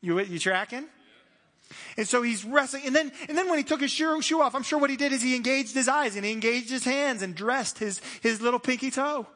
You, 0.01 0.19
you 0.19 0.37
tracking? 0.37 0.83
And 1.97 2.07
so 2.07 2.21
he's 2.21 2.45
wrestling. 2.45 2.83
And 2.85 2.95
then, 2.95 3.11
and 3.27 3.37
then 3.37 3.49
when 3.49 3.57
he 3.57 3.63
took 3.63 3.81
his 3.81 3.91
shoe, 3.91 4.21
shoe 4.21 4.41
off, 4.41 4.55
I'm 4.55 4.63
sure 4.63 4.79
what 4.79 4.89
he 4.89 4.97
did 4.97 5.11
is 5.11 5.21
he 5.21 5.35
engaged 5.35 5.73
his 5.73 5.87
eyes 5.87 6.15
and 6.15 6.25
he 6.25 6.31
engaged 6.31 6.69
his 6.69 6.83
hands 6.83 7.21
and 7.21 7.35
dressed 7.35 7.79
his, 7.79 8.01
his 8.21 8.41
little 8.41 8.59
pinky 8.59 8.91
toe. 8.91 9.27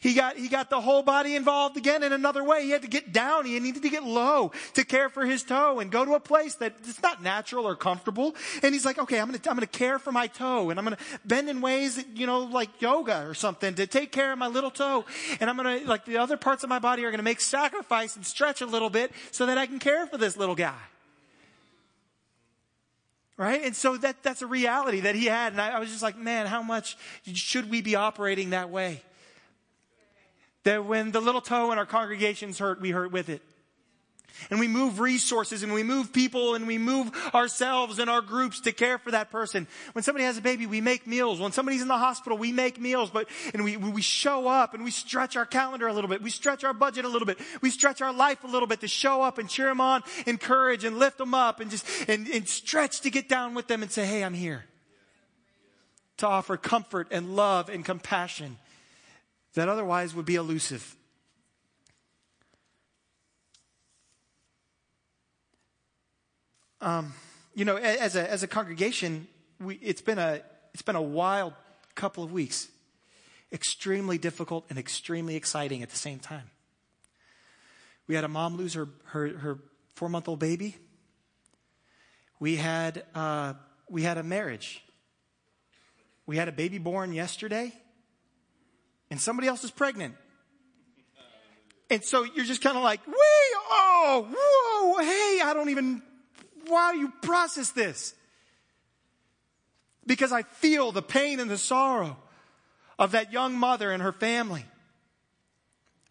He 0.00 0.14
got, 0.14 0.36
he 0.36 0.48
got 0.48 0.70
the 0.70 0.80
whole 0.80 1.02
body 1.02 1.36
involved 1.36 1.76
again 1.76 2.02
in 2.02 2.12
another 2.12 2.44
way. 2.44 2.64
He 2.64 2.70
had 2.70 2.82
to 2.82 2.88
get 2.88 3.12
down. 3.12 3.46
He 3.46 3.58
needed 3.60 3.82
to 3.82 3.88
get 3.88 4.04
low 4.04 4.52
to 4.74 4.84
care 4.84 5.08
for 5.08 5.24
his 5.24 5.42
toe 5.42 5.80
and 5.80 5.90
go 5.90 6.04
to 6.04 6.14
a 6.14 6.20
place 6.20 6.54
that 6.56 6.74
it's 6.80 7.02
not 7.02 7.22
natural 7.22 7.66
or 7.66 7.76
comfortable. 7.76 8.34
And 8.62 8.74
he's 8.74 8.84
like, 8.84 8.98
okay, 8.98 9.20
I'm 9.20 9.28
going 9.28 9.38
to, 9.38 9.50
I'm 9.50 9.56
going 9.56 9.66
to 9.66 9.78
care 9.78 9.98
for 9.98 10.12
my 10.12 10.26
toe 10.26 10.70
and 10.70 10.78
I'm 10.78 10.84
going 10.84 10.96
to 10.96 11.02
bend 11.24 11.48
in 11.48 11.60
ways 11.60 11.96
that, 11.96 12.06
you 12.14 12.26
know, 12.26 12.40
like 12.40 12.80
yoga 12.80 13.26
or 13.26 13.34
something 13.34 13.74
to 13.74 13.86
take 13.86 14.12
care 14.12 14.32
of 14.32 14.38
my 14.38 14.48
little 14.48 14.70
toe. 14.70 15.04
And 15.40 15.48
I'm 15.48 15.56
going 15.56 15.80
to, 15.80 15.88
like 15.88 16.04
the 16.04 16.18
other 16.18 16.36
parts 16.36 16.62
of 16.62 16.68
my 16.68 16.78
body 16.78 17.04
are 17.04 17.10
going 17.10 17.18
to 17.18 17.24
make 17.24 17.40
sacrifice 17.40 18.16
and 18.16 18.24
stretch 18.24 18.60
a 18.60 18.66
little 18.66 18.90
bit 18.90 19.12
so 19.30 19.46
that 19.46 19.58
I 19.58 19.66
can 19.66 19.78
care 19.78 20.06
for 20.06 20.18
this 20.18 20.36
little 20.36 20.54
guy. 20.54 20.74
Right? 23.38 23.62
And 23.64 23.76
so 23.76 23.98
that, 23.98 24.22
that's 24.22 24.40
a 24.40 24.46
reality 24.46 25.00
that 25.00 25.14
he 25.14 25.26
had. 25.26 25.52
And 25.52 25.60
I, 25.60 25.72
I 25.72 25.78
was 25.78 25.90
just 25.90 26.02
like, 26.02 26.16
man, 26.16 26.46
how 26.46 26.62
much 26.62 26.96
should 27.34 27.70
we 27.70 27.82
be 27.82 27.94
operating 27.94 28.50
that 28.50 28.70
way? 28.70 29.02
That 30.66 30.84
when 30.84 31.12
the 31.12 31.20
little 31.20 31.40
toe 31.40 31.70
in 31.70 31.78
our 31.78 31.86
congregations 31.86 32.58
hurt, 32.58 32.80
we 32.80 32.90
hurt 32.90 33.12
with 33.12 33.28
it. 33.28 33.40
And 34.50 34.58
we 34.58 34.66
move 34.66 34.98
resources 34.98 35.62
and 35.62 35.72
we 35.72 35.84
move 35.84 36.12
people 36.12 36.56
and 36.56 36.66
we 36.66 36.76
move 36.76 37.12
ourselves 37.32 38.00
and 38.00 38.10
our 38.10 38.20
groups 38.20 38.58
to 38.62 38.72
care 38.72 38.98
for 38.98 39.12
that 39.12 39.30
person. 39.30 39.68
When 39.92 40.02
somebody 40.02 40.24
has 40.24 40.38
a 40.38 40.42
baby, 40.42 40.66
we 40.66 40.80
make 40.80 41.06
meals. 41.06 41.38
When 41.38 41.52
somebody's 41.52 41.82
in 41.82 41.88
the 41.88 41.96
hospital, 41.96 42.36
we 42.36 42.50
make 42.50 42.80
meals, 42.80 43.10
but, 43.10 43.28
and 43.54 43.62
we, 43.62 43.76
we 43.76 44.02
show 44.02 44.48
up 44.48 44.74
and 44.74 44.82
we 44.82 44.90
stretch 44.90 45.36
our 45.36 45.46
calendar 45.46 45.86
a 45.86 45.92
little 45.92 46.10
bit. 46.10 46.20
We 46.20 46.30
stretch 46.30 46.64
our 46.64 46.74
budget 46.74 47.04
a 47.04 47.08
little 47.08 47.26
bit. 47.26 47.38
We 47.62 47.70
stretch 47.70 48.02
our 48.02 48.12
life 48.12 48.42
a 48.42 48.48
little 48.48 48.66
bit 48.66 48.80
to 48.80 48.88
show 48.88 49.22
up 49.22 49.38
and 49.38 49.48
cheer 49.48 49.68
them 49.68 49.80
on, 49.80 50.02
encourage 50.26 50.82
and 50.82 50.98
lift 50.98 51.18
them 51.18 51.32
up 51.32 51.60
and 51.60 51.70
just, 51.70 51.86
and, 52.08 52.26
and 52.26 52.48
stretch 52.48 53.02
to 53.02 53.10
get 53.10 53.28
down 53.28 53.54
with 53.54 53.68
them 53.68 53.84
and 53.84 53.92
say, 53.92 54.04
Hey, 54.04 54.24
I'm 54.24 54.34
here. 54.34 54.64
To 56.16 56.26
offer 56.26 56.56
comfort 56.56 57.06
and 57.12 57.36
love 57.36 57.68
and 57.68 57.84
compassion 57.84 58.56
that 59.56 59.70
otherwise 59.70 60.14
would 60.14 60.26
be 60.26 60.34
elusive. 60.34 60.94
Um, 66.82 67.14
you 67.54 67.64
know, 67.64 67.76
as 67.76 68.16
a, 68.16 68.30
as 68.30 68.42
a 68.42 68.46
congregation, 68.46 69.26
we, 69.58 69.76
it's, 69.76 70.02
been 70.02 70.18
a, 70.18 70.42
it's 70.74 70.82
been 70.82 70.94
a 70.94 71.02
wild 71.02 71.54
couple 71.94 72.22
of 72.22 72.32
weeks. 72.32 72.68
Extremely 73.50 74.18
difficult 74.18 74.66
and 74.68 74.78
extremely 74.78 75.36
exciting 75.36 75.82
at 75.82 75.88
the 75.88 75.96
same 75.96 76.18
time. 76.18 76.50
We 78.06 78.14
had 78.14 78.24
a 78.24 78.28
mom 78.28 78.58
lose 78.58 78.74
her, 78.74 78.88
her, 79.06 79.28
her 79.38 79.58
four 79.94 80.10
month 80.10 80.28
old 80.28 80.38
baby. 80.38 80.76
We 82.38 82.56
had, 82.56 83.04
uh, 83.14 83.54
we 83.88 84.02
had 84.02 84.18
a 84.18 84.22
marriage. 84.22 84.84
We 86.26 86.36
had 86.36 86.48
a 86.48 86.52
baby 86.52 86.76
born 86.76 87.14
yesterday, 87.14 87.72
and 89.10 89.20
somebody 89.20 89.48
else 89.48 89.64
is 89.64 89.70
pregnant. 89.70 90.14
And 91.88 92.02
so 92.02 92.24
you're 92.24 92.44
just 92.44 92.62
kind 92.62 92.76
of 92.76 92.82
like, 92.82 93.06
wee, 93.06 93.14
oh, 93.14 94.26
whoa, 94.36 95.04
hey, 95.04 95.40
I 95.42 95.52
don't 95.54 95.70
even 95.70 96.02
why 96.68 96.92
do 96.92 96.98
you 96.98 97.12
process 97.22 97.70
this? 97.70 98.14
Because 100.06 100.32
I 100.32 100.42
feel 100.42 100.92
the 100.92 101.02
pain 101.02 101.40
and 101.40 101.50
the 101.50 101.58
sorrow 101.58 102.16
of 102.98 103.12
that 103.12 103.32
young 103.32 103.56
mother 103.56 103.90
and 103.90 104.02
her 104.02 104.12
family. 104.12 104.64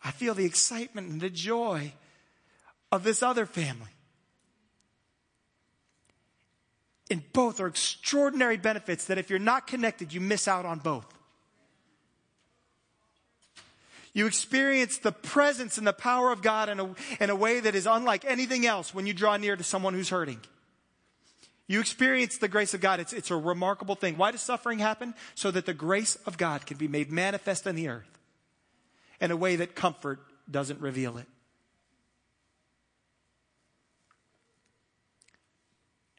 I 0.03 0.11
feel 0.11 0.33
the 0.33 0.45
excitement 0.45 1.09
and 1.09 1.21
the 1.21 1.29
joy 1.29 1.93
of 2.91 3.03
this 3.03 3.23
other 3.23 3.45
family. 3.45 3.89
And 7.09 7.21
both 7.33 7.59
are 7.59 7.67
extraordinary 7.67 8.57
benefits 8.57 9.05
that 9.05 9.17
if 9.17 9.29
you're 9.29 9.39
not 9.39 9.67
connected, 9.67 10.13
you 10.13 10.21
miss 10.21 10.47
out 10.47 10.65
on 10.65 10.79
both. 10.79 11.05
You 14.15 14.27
experience 14.27 14.97
the 14.97 15.11
presence 15.11 15.77
and 15.77 15.85
the 15.85 15.91
power 15.91 16.31
of 16.31 16.41
God 16.41 16.69
in 16.69 16.79
a, 16.79 16.95
in 17.19 17.29
a 17.29 17.35
way 17.35 17.59
that 17.59 17.75
is 17.75 17.85
unlike 17.85 18.23
anything 18.23 18.65
else 18.65 18.93
when 18.93 19.05
you 19.05 19.13
draw 19.13 19.35
near 19.35 19.57
to 19.57 19.63
someone 19.63 19.93
who's 19.93 20.07
hurting. 20.07 20.39
You 21.67 21.81
experience 21.81 22.37
the 22.37 22.47
grace 22.47 22.73
of 22.73 22.79
God. 22.79 23.01
It's, 23.01 23.11
it's 23.11 23.29
a 23.29 23.35
remarkable 23.35 23.95
thing. 23.95 24.15
Why 24.15 24.31
does 24.31 24.39
suffering 24.39 24.79
happen? 24.79 25.15
So 25.35 25.51
that 25.51 25.65
the 25.65 25.73
grace 25.73 26.15
of 26.25 26.37
God 26.37 26.65
can 26.65 26.77
be 26.77 26.87
made 26.87 27.11
manifest 27.11 27.67
in 27.67 27.75
the 27.75 27.89
earth 27.89 28.17
in 29.19 29.31
a 29.31 29.35
way 29.35 29.57
that 29.57 29.75
comfort 29.75 30.21
doesn't 30.49 30.79
reveal 30.79 31.17
it. 31.17 31.27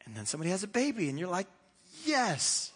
And 0.05 0.15
then 0.15 0.27
somebody 0.27 0.51
has 0.51 0.61
a 0.61 0.67
baby, 0.67 1.09
and 1.09 1.17
you're 1.17 1.29
like, 1.29 1.47
yes. 2.05 2.71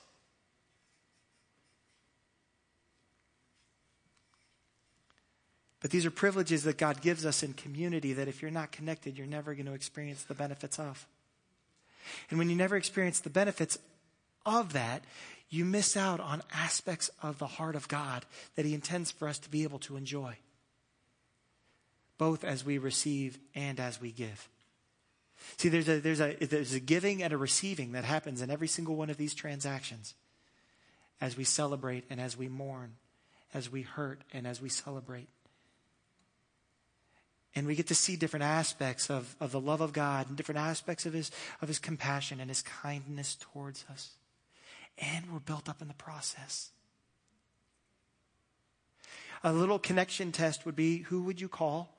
But 5.82 5.90
these 5.90 6.06
are 6.06 6.12
privileges 6.12 6.64
that 6.64 6.78
God 6.78 7.02
gives 7.02 7.26
us 7.26 7.44
in 7.44 7.54
community 7.54 8.14
that 8.14 8.28
if 8.28 8.42
you're 8.42 8.52
not 8.52 8.72
connected, 8.72 9.18
you're 9.18 9.28
never 9.28 9.56
going 9.56 9.66
to 9.66 9.74
experience 9.74 10.24
the 10.24 10.36
benefits 10.36 10.80
of. 10.80 11.08
And 12.30 12.38
when 12.38 12.50
you 12.50 12.56
never 12.56 12.78
experience 12.78 13.20
the 13.20 13.30
benefits 13.30 13.78
of 14.46 14.74
that, 14.74 15.04
you 15.50 15.66
miss 15.66 15.98
out 15.98 16.20
on 16.20 16.44
aspects 16.54 17.10
of 17.22 17.40
the 17.40 17.48
heart 17.48 17.76
of 17.76 17.88
God 17.88 18.26
that 18.56 18.66
He 18.66 18.74
intends 18.74 19.12
for 19.12 19.28
us 19.28 19.40
to 19.40 19.50
be 19.50 19.64
able 19.64 19.80
to 19.80 19.98
enjoy, 19.98 20.38
both 22.18 22.44
as 22.44 22.64
we 22.64 22.78
receive 22.78 23.38
and 23.54 23.80
as 23.80 24.00
we 24.00 24.12
give. 24.12 24.48
See, 25.58 25.70
there's 25.70 25.90
a, 25.90 26.00
there's, 26.00 26.22
a, 26.22 26.36
there's 26.36 26.74
a 26.74 26.80
giving 26.80 27.24
and 27.24 27.34
a 27.34 27.38
receiving 27.38 27.94
that 27.94 28.06
happens 28.06 28.42
in 28.42 28.52
every 28.52 28.68
single 28.68 28.96
one 28.96 29.10
of 29.10 29.18
these 29.18 29.34
transactions 29.34 30.14
as 31.20 31.36
we 31.36 31.44
celebrate 31.44 32.06
and 32.10 32.22
as 32.22 32.38
we 32.38 32.48
mourn, 32.48 32.94
as 33.54 33.72
we 33.72 33.82
hurt 33.82 34.22
and 34.32 34.46
as 34.46 34.62
we 34.62 34.70
celebrate. 34.70 35.28
And 37.56 37.68
we 37.68 37.76
get 37.76 37.88
to 37.88 37.96
see 37.96 38.16
different 38.16 38.44
aspects 38.44 39.10
of, 39.10 39.36
of 39.42 39.52
the 39.52 39.60
love 39.60 39.82
of 39.82 39.92
God 39.92 40.28
and 40.28 40.38
different 40.38 40.60
aspects 40.60 41.06
of 41.06 41.14
his, 41.14 41.32
of 41.62 41.68
his 41.68 41.80
compassion 41.80 42.40
and 42.40 42.50
his 42.50 42.62
kindness 42.62 43.38
towards 43.40 43.84
us. 43.92 44.12
And 44.98 45.32
we're 45.32 45.40
built 45.40 45.68
up 45.68 45.82
in 45.82 45.88
the 45.88 45.94
process. 45.94 46.70
A 49.44 49.52
little 49.52 49.80
connection 49.80 50.32
test 50.32 50.66
would 50.66 50.76
be 50.76 51.00
who 51.00 51.24
would 51.24 51.42
you 51.42 51.50
call 51.50 51.94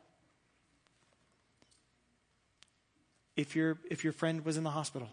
if, 3.37 3.57
your 3.57 3.79
if 3.91 4.05
your 4.05 4.13
friend 4.13 4.45
was 4.45 4.57
in 4.57 4.65
the 4.65 4.71
hospital? 4.71 5.09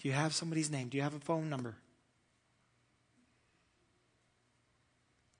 Do 0.00 0.08
you 0.08 0.14
have 0.14 0.34
somebody's 0.34 0.70
name? 0.70 0.88
Do 0.88 0.96
you 0.96 1.02
have 1.02 1.14
a 1.14 1.20
phone 1.20 1.50
number? 1.50 1.76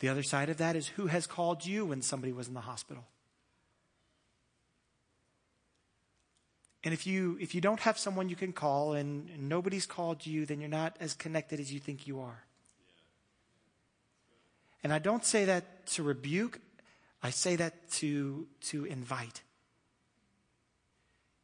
The 0.00 0.08
other 0.08 0.22
side 0.22 0.48
of 0.48 0.58
that 0.58 0.76
is 0.76 0.88
who 0.88 1.06
has 1.06 1.26
called 1.26 1.66
you 1.66 1.86
when 1.86 2.02
somebody 2.02 2.32
was 2.32 2.48
in 2.48 2.54
the 2.54 2.60
hospital? 2.60 3.04
And 6.84 6.94
if 6.94 7.06
you 7.06 7.36
if 7.40 7.54
you 7.54 7.60
don't 7.60 7.80
have 7.80 7.98
someone 7.98 8.28
you 8.28 8.36
can 8.36 8.52
call 8.52 8.92
and, 8.92 9.48
nobody's 9.48 9.86
called 9.86 10.24
you, 10.24 10.46
then 10.46 10.60
you're 10.60 10.68
not 10.68 10.96
as 11.00 11.14
connected 11.14 11.58
as 11.58 11.72
you 11.72 11.80
think 11.80 12.06
you 12.06 12.20
are. 12.20 12.44
And 14.84 14.92
I 14.92 15.00
don't 15.00 15.24
say 15.24 15.46
that 15.46 15.86
to 15.88 16.04
rebuke, 16.04 16.60
I 17.22 17.30
say 17.30 17.56
that 17.56 17.90
to 17.92 18.46
to 18.70 18.84
invite. 18.84 19.42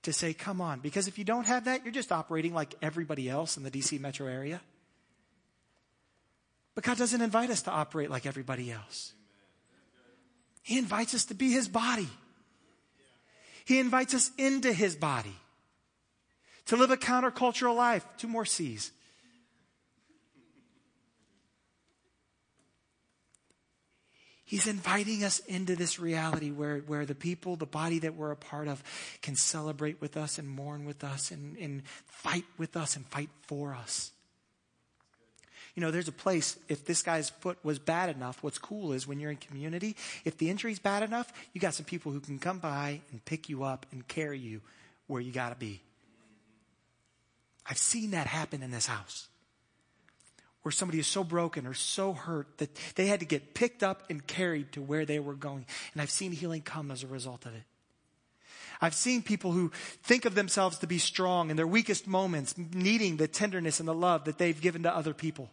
To 0.04 0.12
say, 0.12 0.34
come 0.34 0.60
on, 0.60 0.80
because 0.80 1.08
if 1.08 1.18
you 1.18 1.24
don't 1.24 1.46
have 1.46 1.64
that, 1.64 1.82
you're 1.82 1.92
just 1.92 2.12
operating 2.12 2.52
like 2.54 2.74
everybody 2.82 3.28
else 3.28 3.56
in 3.56 3.64
the 3.64 3.70
DC 3.70 3.98
metro 3.98 4.26
area. 4.26 4.60
But 6.74 6.84
God 6.84 6.98
doesn't 6.98 7.20
invite 7.20 7.50
us 7.50 7.62
to 7.62 7.70
operate 7.70 8.10
like 8.10 8.26
everybody 8.26 8.72
else. 8.72 9.12
He 10.62 10.78
invites 10.78 11.14
us 11.14 11.26
to 11.26 11.34
be 11.34 11.52
His 11.52 11.68
body. 11.68 12.08
He 13.64 13.78
invites 13.78 14.14
us 14.14 14.30
into 14.38 14.72
His 14.72 14.96
body 14.96 15.34
to 16.66 16.76
live 16.76 16.90
a 16.90 16.96
countercultural 16.96 17.76
life. 17.76 18.04
Two 18.16 18.28
more 18.28 18.44
C's. 18.44 18.90
He's 24.46 24.66
inviting 24.66 25.24
us 25.24 25.40
into 25.40 25.74
this 25.74 25.98
reality 25.98 26.50
where, 26.50 26.78
where 26.78 27.06
the 27.06 27.14
people, 27.14 27.56
the 27.56 27.66
body 27.66 28.00
that 28.00 28.14
we're 28.14 28.30
a 28.30 28.36
part 28.36 28.68
of, 28.68 28.82
can 29.22 29.36
celebrate 29.36 30.00
with 30.00 30.16
us 30.16 30.38
and 30.38 30.48
mourn 30.48 30.84
with 30.84 31.02
us 31.02 31.30
and, 31.30 31.56
and 31.56 31.82
fight 32.06 32.44
with 32.58 32.76
us 32.76 32.94
and 32.94 33.06
fight 33.06 33.30
for 33.42 33.74
us. 33.74 34.12
You 35.74 35.80
know, 35.80 35.90
there's 35.90 36.08
a 36.08 36.12
place, 36.12 36.56
if 36.68 36.84
this 36.84 37.02
guy's 37.02 37.30
foot 37.30 37.58
was 37.64 37.78
bad 37.78 38.14
enough, 38.14 38.42
what's 38.42 38.58
cool 38.58 38.92
is 38.92 39.08
when 39.08 39.18
you're 39.18 39.32
in 39.32 39.36
community, 39.36 39.96
if 40.24 40.38
the 40.38 40.48
injury's 40.48 40.78
bad 40.78 41.02
enough, 41.02 41.32
you 41.52 41.60
got 41.60 41.74
some 41.74 41.84
people 41.84 42.12
who 42.12 42.20
can 42.20 42.38
come 42.38 42.58
by 42.58 43.00
and 43.10 43.24
pick 43.24 43.48
you 43.48 43.64
up 43.64 43.86
and 43.90 44.06
carry 44.06 44.38
you 44.38 44.60
where 45.08 45.20
you 45.20 45.32
got 45.32 45.48
to 45.48 45.56
be. 45.56 45.80
I've 47.66 47.78
seen 47.78 48.12
that 48.12 48.26
happen 48.26 48.62
in 48.62 48.70
this 48.70 48.86
house. 48.86 49.26
Where 50.62 50.72
somebody 50.72 50.98
is 50.98 51.06
so 51.06 51.24
broken 51.24 51.66
or 51.66 51.74
so 51.74 52.12
hurt 52.12 52.58
that 52.58 52.70
they 52.94 53.06
had 53.06 53.20
to 53.20 53.26
get 53.26 53.52
picked 53.52 53.82
up 53.82 54.04
and 54.08 54.26
carried 54.26 54.72
to 54.72 54.82
where 54.82 55.04
they 55.04 55.18
were 55.18 55.34
going. 55.34 55.66
And 55.92 56.00
I've 56.00 56.10
seen 56.10 56.32
healing 56.32 56.62
come 56.62 56.90
as 56.90 57.02
a 57.02 57.06
result 57.06 57.44
of 57.46 57.54
it. 57.54 57.64
I've 58.80 58.94
seen 58.94 59.22
people 59.22 59.52
who 59.52 59.72
think 60.02 60.24
of 60.24 60.34
themselves 60.34 60.78
to 60.78 60.86
be 60.86 60.98
strong 60.98 61.50
in 61.50 61.56
their 61.56 61.66
weakest 61.66 62.06
moments, 62.06 62.54
needing 62.56 63.16
the 63.16 63.28
tenderness 63.28 63.78
and 63.78 63.88
the 63.88 63.94
love 63.94 64.24
that 64.24 64.38
they've 64.38 64.58
given 64.60 64.84
to 64.84 64.94
other 64.94 65.14
people. 65.14 65.50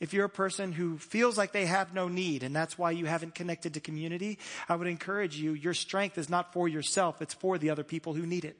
If 0.00 0.14
you're 0.14 0.24
a 0.24 0.30
person 0.30 0.72
who 0.72 0.96
feels 0.96 1.36
like 1.36 1.52
they 1.52 1.66
have 1.66 1.92
no 1.92 2.08
need 2.08 2.42
and 2.42 2.56
that's 2.56 2.78
why 2.78 2.90
you 2.90 3.04
haven't 3.04 3.34
connected 3.34 3.74
to 3.74 3.80
community, 3.80 4.38
I 4.66 4.76
would 4.76 4.86
encourage 4.86 5.36
you, 5.36 5.52
your 5.52 5.74
strength 5.74 6.16
is 6.16 6.30
not 6.30 6.54
for 6.54 6.66
yourself, 6.66 7.20
it's 7.20 7.34
for 7.34 7.58
the 7.58 7.68
other 7.68 7.84
people 7.84 8.14
who 8.14 8.24
need 8.24 8.46
it. 8.46 8.56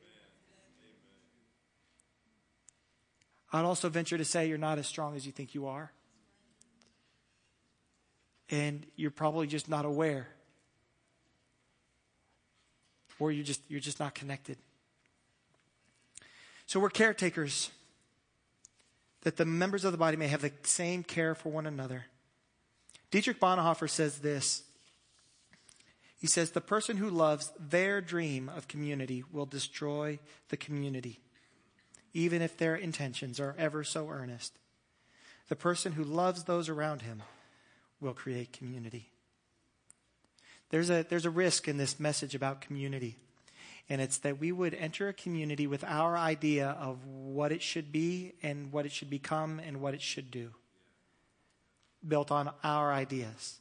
I'd 3.53 3.65
also 3.65 3.89
venture 3.89 4.19
to 4.19 4.25
say 4.25 4.49
you're 4.49 4.59
not 4.59 4.79
as 4.79 4.87
strong 4.87 5.17
as 5.17 5.25
you 5.25 5.33
think 5.33 5.55
you 5.55 5.67
are. 5.67 5.91
And 8.51 8.87
you're 8.97 9.11
probably 9.11 9.47
just 9.47 9.69
not 9.69 9.85
aware. 9.85 10.29
Or 13.19 13.33
you're 13.33 13.45
just, 13.45 13.63
you're 13.69 13.81
just 13.81 13.99
not 13.99 14.15
connected. 14.15 14.59
So 16.67 16.81
we're 16.81 16.91
caretakers 16.91 17.71
that 19.23 19.37
the 19.37 19.45
members 19.45 19.85
of 19.85 19.93
the 19.93 19.99
body 19.99 20.17
may 20.17 20.29
have 20.29 20.43
the 20.43 20.53
same 20.63 21.03
care 21.03 21.35
for 21.35 21.51
one 21.51 21.67
another. 21.67 22.07
Dietrich 23.11 23.41
Bonhoeffer 23.41 23.89
says 23.89 24.19
this. 24.19 24.63
He 26.19 26.27
says, 26.27 26.51
The 26.51 26.61
person 26.61 26.97
who 26.97 27.11
loves 27.11 27.53
their 27.59 28.01
dream 28.01 28.49
of 28.49 28.69
community 28.69 29.25
will 29.33 29.47
destroy 29.47 30.19
the 30.49 30.57
community, 30.57 31.21
even 32.13 32.43
if 32.43 32.57
their 32.57 32.77
intentions 32.77 33.41
are 33.41 33.55
ever 33.59 33.85
so 33.85 34.09
earnest. 34.09 34.59
The 35.49 35.57
person 35.57 35.93
who 35.93 36.05
loves 36.05 36.45
those 36.45 36.69
around 36.69 37.03
him 37.03 37.23
will 38.01 38.15
create 38.15 38.53
community. 38.53 39.11
There's 40.71 40.89
a, 40.89 41.05
there's 41.09 41.27
a 41.27 41.31
risk 41.31 41.67
in 41.67 41.77
this 41.77 41.99
message 41.99 42.35
about 42.35 42.61
community 42.61 43.17
and 43.91 44.01
it's 44.01 44.19
that 44.19 44.39
we 44.39 44.53
would 44.53 44.73
enter 44.73 45.09
a 45.09 45.13
community 45.13 45.67
with 45.67 45.83
our 45.83 46.17
idea 46.17 46.69
of 46.81 47.05
what 47.05 47.51
it 47.51 47.61
should 47.61 47.91
be 47.91 48.33
and 48.41 48.71
what 48.71 48.87
it 48.87 48.93
should 48.93 49.11
become 49.11 49.59
and 49.59 49.81
what 49.81 49.95
it 49.95 50.01
should 50.01 50.31
do, 50.31 50.51
built 52.07 52.31
on 52.31 52.53
our 52.63 52.93
ideas. 52.93 53.59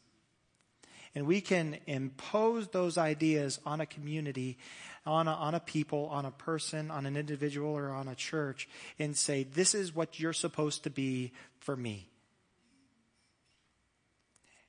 And 1.16 1.26
we 1.26 1.42
can 1.42 1.78
impose 1.88 2.68
those 2.68 2.96
ideas 2.96 3.60
on 3.66 3.82
a 3.82 3.88
community, 3.88 4.60
on 5.04 5.28
a, 5.28 5.32
on 5.32 5.56
a 5.56 5.60
people, 5.60 6.08
on 6.12 6.28
a 6.28 6.32
person, 6.32 6.92
on 6.92 7.08
an 7.08 7.18
individual, 7.18 7.76
or 7.76 7.90
on 7.90 8.08
a 8.08 8.14
church, 8.14 8.70
and 9.00 9.18
say, 9.18 9.42
This 9.42 9.74
is 9.74 9.96
what 9.96 10.20
you're 10.20 10.34
supposed 10.34 10.84
to 10.84 10.92
be 10.92 11.32
for 11.60 11.76
me. 11.76 12.08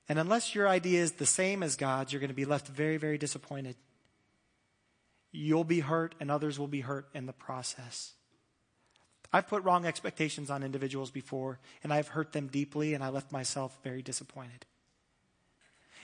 And 0.08 0.18
unless 0.18 0.54
your 0.54 0.66
idea 0.66 1.02
is 1.02 1.12
the 1.12 1.26
same 1.26 1.62
as 1.62 1.76
God's, 1.76 2.14
you're 2.14 2.20
going 2.20 2.28
to 2.30 2.34
be 2.34 2.46
left 2.46 2.66
very, 2.66 2.96
very 2.96 3.18
disappointed. 3.18 3.76
You'll 5.32 5.64
be 5.64 5.80
hurt, 5.80 6.14
and 6.20 6.30
others 6.30 6.58
will 6.58 6.68
be 6.68 6.80
hurt 6.80 7.08
in 7.14 7.26
the 7.26 7.32
process. 7.32 8.12
I've 9.32 9.46
put 9.46 9.62
wrong 9.62 9.86
expectations 9.86 10.50
on 10.50 10.62
individuals 10.62 11.10
before, 11.10 11.60
and 11.84 11.92
I've 11.92 12.08
hurt 12.08 12.32
them 12.32 12.48
deeply, 12.48 12.94
and 12.94 13.04
I 13.04 13.10
left 13.10 13.30
myself 13.30 13.78
very 13.84 14.02
disappointed. 14.02 14.66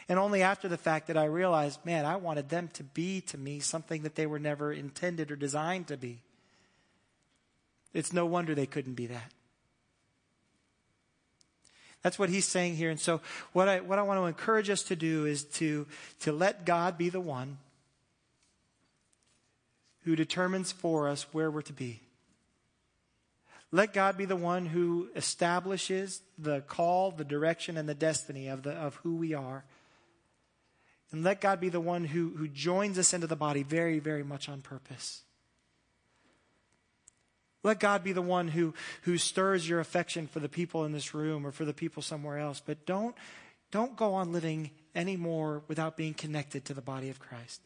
And 0.09 0.19
only 0.21 0.43
after 0.43 0.69
the 0.69 0.77
fact 0.77 1.09
that 1.09 1.17
I 1.17 1.25
realized, 1.25 1.85
man, 1.85 2.05
I 2.05 2.15
wanted 2.17 2.49
them 2.49 2.69
to 2.75 2.85
be 2.85 3.21
to 3.23 3.39
me 3.39 3.59
something 3.59 4.03
that 4.03 4.15
they 4.15 4.27
were 4.27 4.39
never 4.39 4.73
intended 4.73 5.33
or 5.33 5.37
designed 5.37 5.89
to 5.89 5.97
be. 5.97 6.21
It's 7.93 8.13
no 8.13 8.27
wonder 8.27 8.55
they 8.55 8.67
couldn't 8.67 8.95
be 8.95 9.07
that. 9.09 9.33
That's 12.03 12.21
what 12.21 12.29
he's 12.29 12.45
saying 12.45 12.77
here. 12.77 12.91
And 12.91 13.01
so, 13.01 13.21
what 13.53 13.69
I, 13.69 13.81
what 13.81 13.99
I 13.99 14.03
want 14.03 14.21
to 14.21 14.27
encourage 14.27 14.71
us 14.71 14.85
to 14.85 14.95
do 14.95 15.27
is 15.27 15.43
to, 15.55 15.89
to 16.21 16.31
let 16.31 16.65
God 16.65 16.97
be 16.97 17.09
the 17.09 17.21
one 17.21 17.59
who 20.07 20.15
determines 20.15 20.71
for 20.71 21.09
us 21.09 21.27
where 21.33 21.51
we're 21.51 21.61
to 21.61 21.73
be. 21.73 22.01
Let 23.73 23.93
God 23.93 24.17
be 24.17 24.25
the 24.25 24.37
one 24.37 24.65
who 24.65 25.09
establishes 25.17 26.23
the 26.39 26.61
call, 26.61 27.11
the 27.11 27.25
direction, 27.25 27.77
and 27.77 27.89
the 27.89 27.95
destiny 27.95 28.47
of, 28.47 28.63
the, 28.63 28.71
of 28.71 28.95
who 29.03 29.17
we 29.17 29.35
are. 29.35 29.65
And 31.11 31.25
let 31.25 31.41
God 31.41 31.59
be 31.59 31.71
the 31.71 31.81
one 31.81 32.05
who, 32.05 32.31
who 32.37 32.47
joins 32.47 33.01
us 33.01 33.13
into 33.13 33.27
the 33.27 33.35
body 33.35 33.65
very, 33.65 33.99
very 33.99 34.23
much 34.23 34.49
on 34.49 34.63
purpose. 34.63 35.23
Let 37.65 37.81
God 37.81 38.05
be 38.05 38.13
the 38.13 38.23
one 38.23 38.47
who, 38.47 38.75
who 39.03 39.19
stirs 39.19 39.69
your 39.69 39.81
affection 39.81 40.29
for 40.29 40.39
the 40.39 40.49
people 40.49 40.85
in 40.85 40.93
this 40.93 41.15
room 41.15 41.45
or 41.45 41.51
for 41.51 41.65
the 41.65 41.75
people 41.75 42.01
somewhere 42.01 42.39
else. 42.39 42.63
But 42.65 42.87
don't, 42.87 43.17
don't 43.73 43.97
go 43.97 44.15
on 44.15 44.33
living 44.33 44.71
anymore 44.95 45.65
without 45.67 45.97
being 45.97 46.15
connected 46.15 46.65
to 46.67 46.75
the 46.75 46.81
body 46.81 47.09
of 47.09 47.19
Christ. 47.19 47.61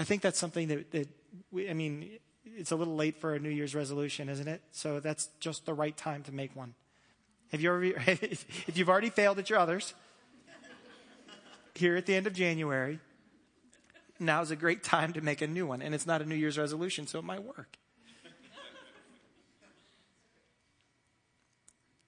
I 0.00 0.04
think 0.04 0.22
that's 0.22 0.38
something 0.38 0.68
that, 0.68 0.90
that 0.92 1.08
we, 1.52 1.68
I 1.68 1.74
mean, 1.74 2.08
it's 2.44 2.70
a 2.70 2.76
little 2.76 2.96
late 2.96 3.18
for 3.18 3.34
a 3.34 3.38
New 3.38 3.50
Year's 3.50 3.74
resolution, 3.74 4.30
isn't 4.30 4.48
it? 4.48 4.62
So 4.72 4.98
that's 4.98 5.28
just 5.40 5.66
the 5.66 5.74
right 5.74 5.94
time 5.94 6.22
to 6.22 6.32
make 6.32 6.56
one. 6.56 6.74
Have 7.52 7.60
you 7.60 7.70
ever, 7.70 7.84
if 8.06 8.72
you've 8.74 8.88
already 8.88 9.10
failed 9.10 9.38
at 9.38 9.50
your 9.50 9.58
others, 9.58 9.92
here 11.74 11.96
at 11.96 12.06
the 12.06 12.14
end 12.14 12.26
of 12.26 12.32
January, 12.32 12.98
now 14.18 14.40
is 14.40 14.50
a 14.50 14.56
great 14.56 14.82
time 14.82 15.12
to 15.12 15.20
make 15.20 15.42
a 15.42 15.46
new 15.46 15.66
one. 15.66 15.82
And 15.82 15.94
it's 15.94 16.06
not 16.06 16.22
a 16.22 16.24
New 16.24 16.34
Year's 16.34 16.56
resolution, 16.56 17.06
so 17.06 17.18
it 17.18 17.24
might 17.24 17.42
work. 17.42 17.76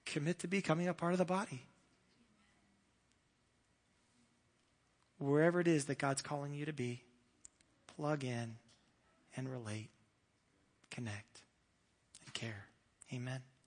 Commit 0.06 0.38
to 0.40 0.48
becoming 0.48 0.88
a 0.88 0.94
part 0.94 1.12
of 1.12 1.18
the 1.18 1.26
body. 1.26 1.66
Wherever 5.18 5.60
it 5.60 5.68
is 5.68 5.84
that 5.86 5.98
God's 5.98 6.22
calling 6.22 6.54
you 6.54 6.64
to 6.64 6.72
be, 6.72 7.02
plug 7.96 8.24
in 8.24 8.56
and 9.36 9.50
relate, 9.50 9.90
connect, 10.90 11.42
and 12.24 12.34
care. 12.34 12.66
Amen. 13.12 13.51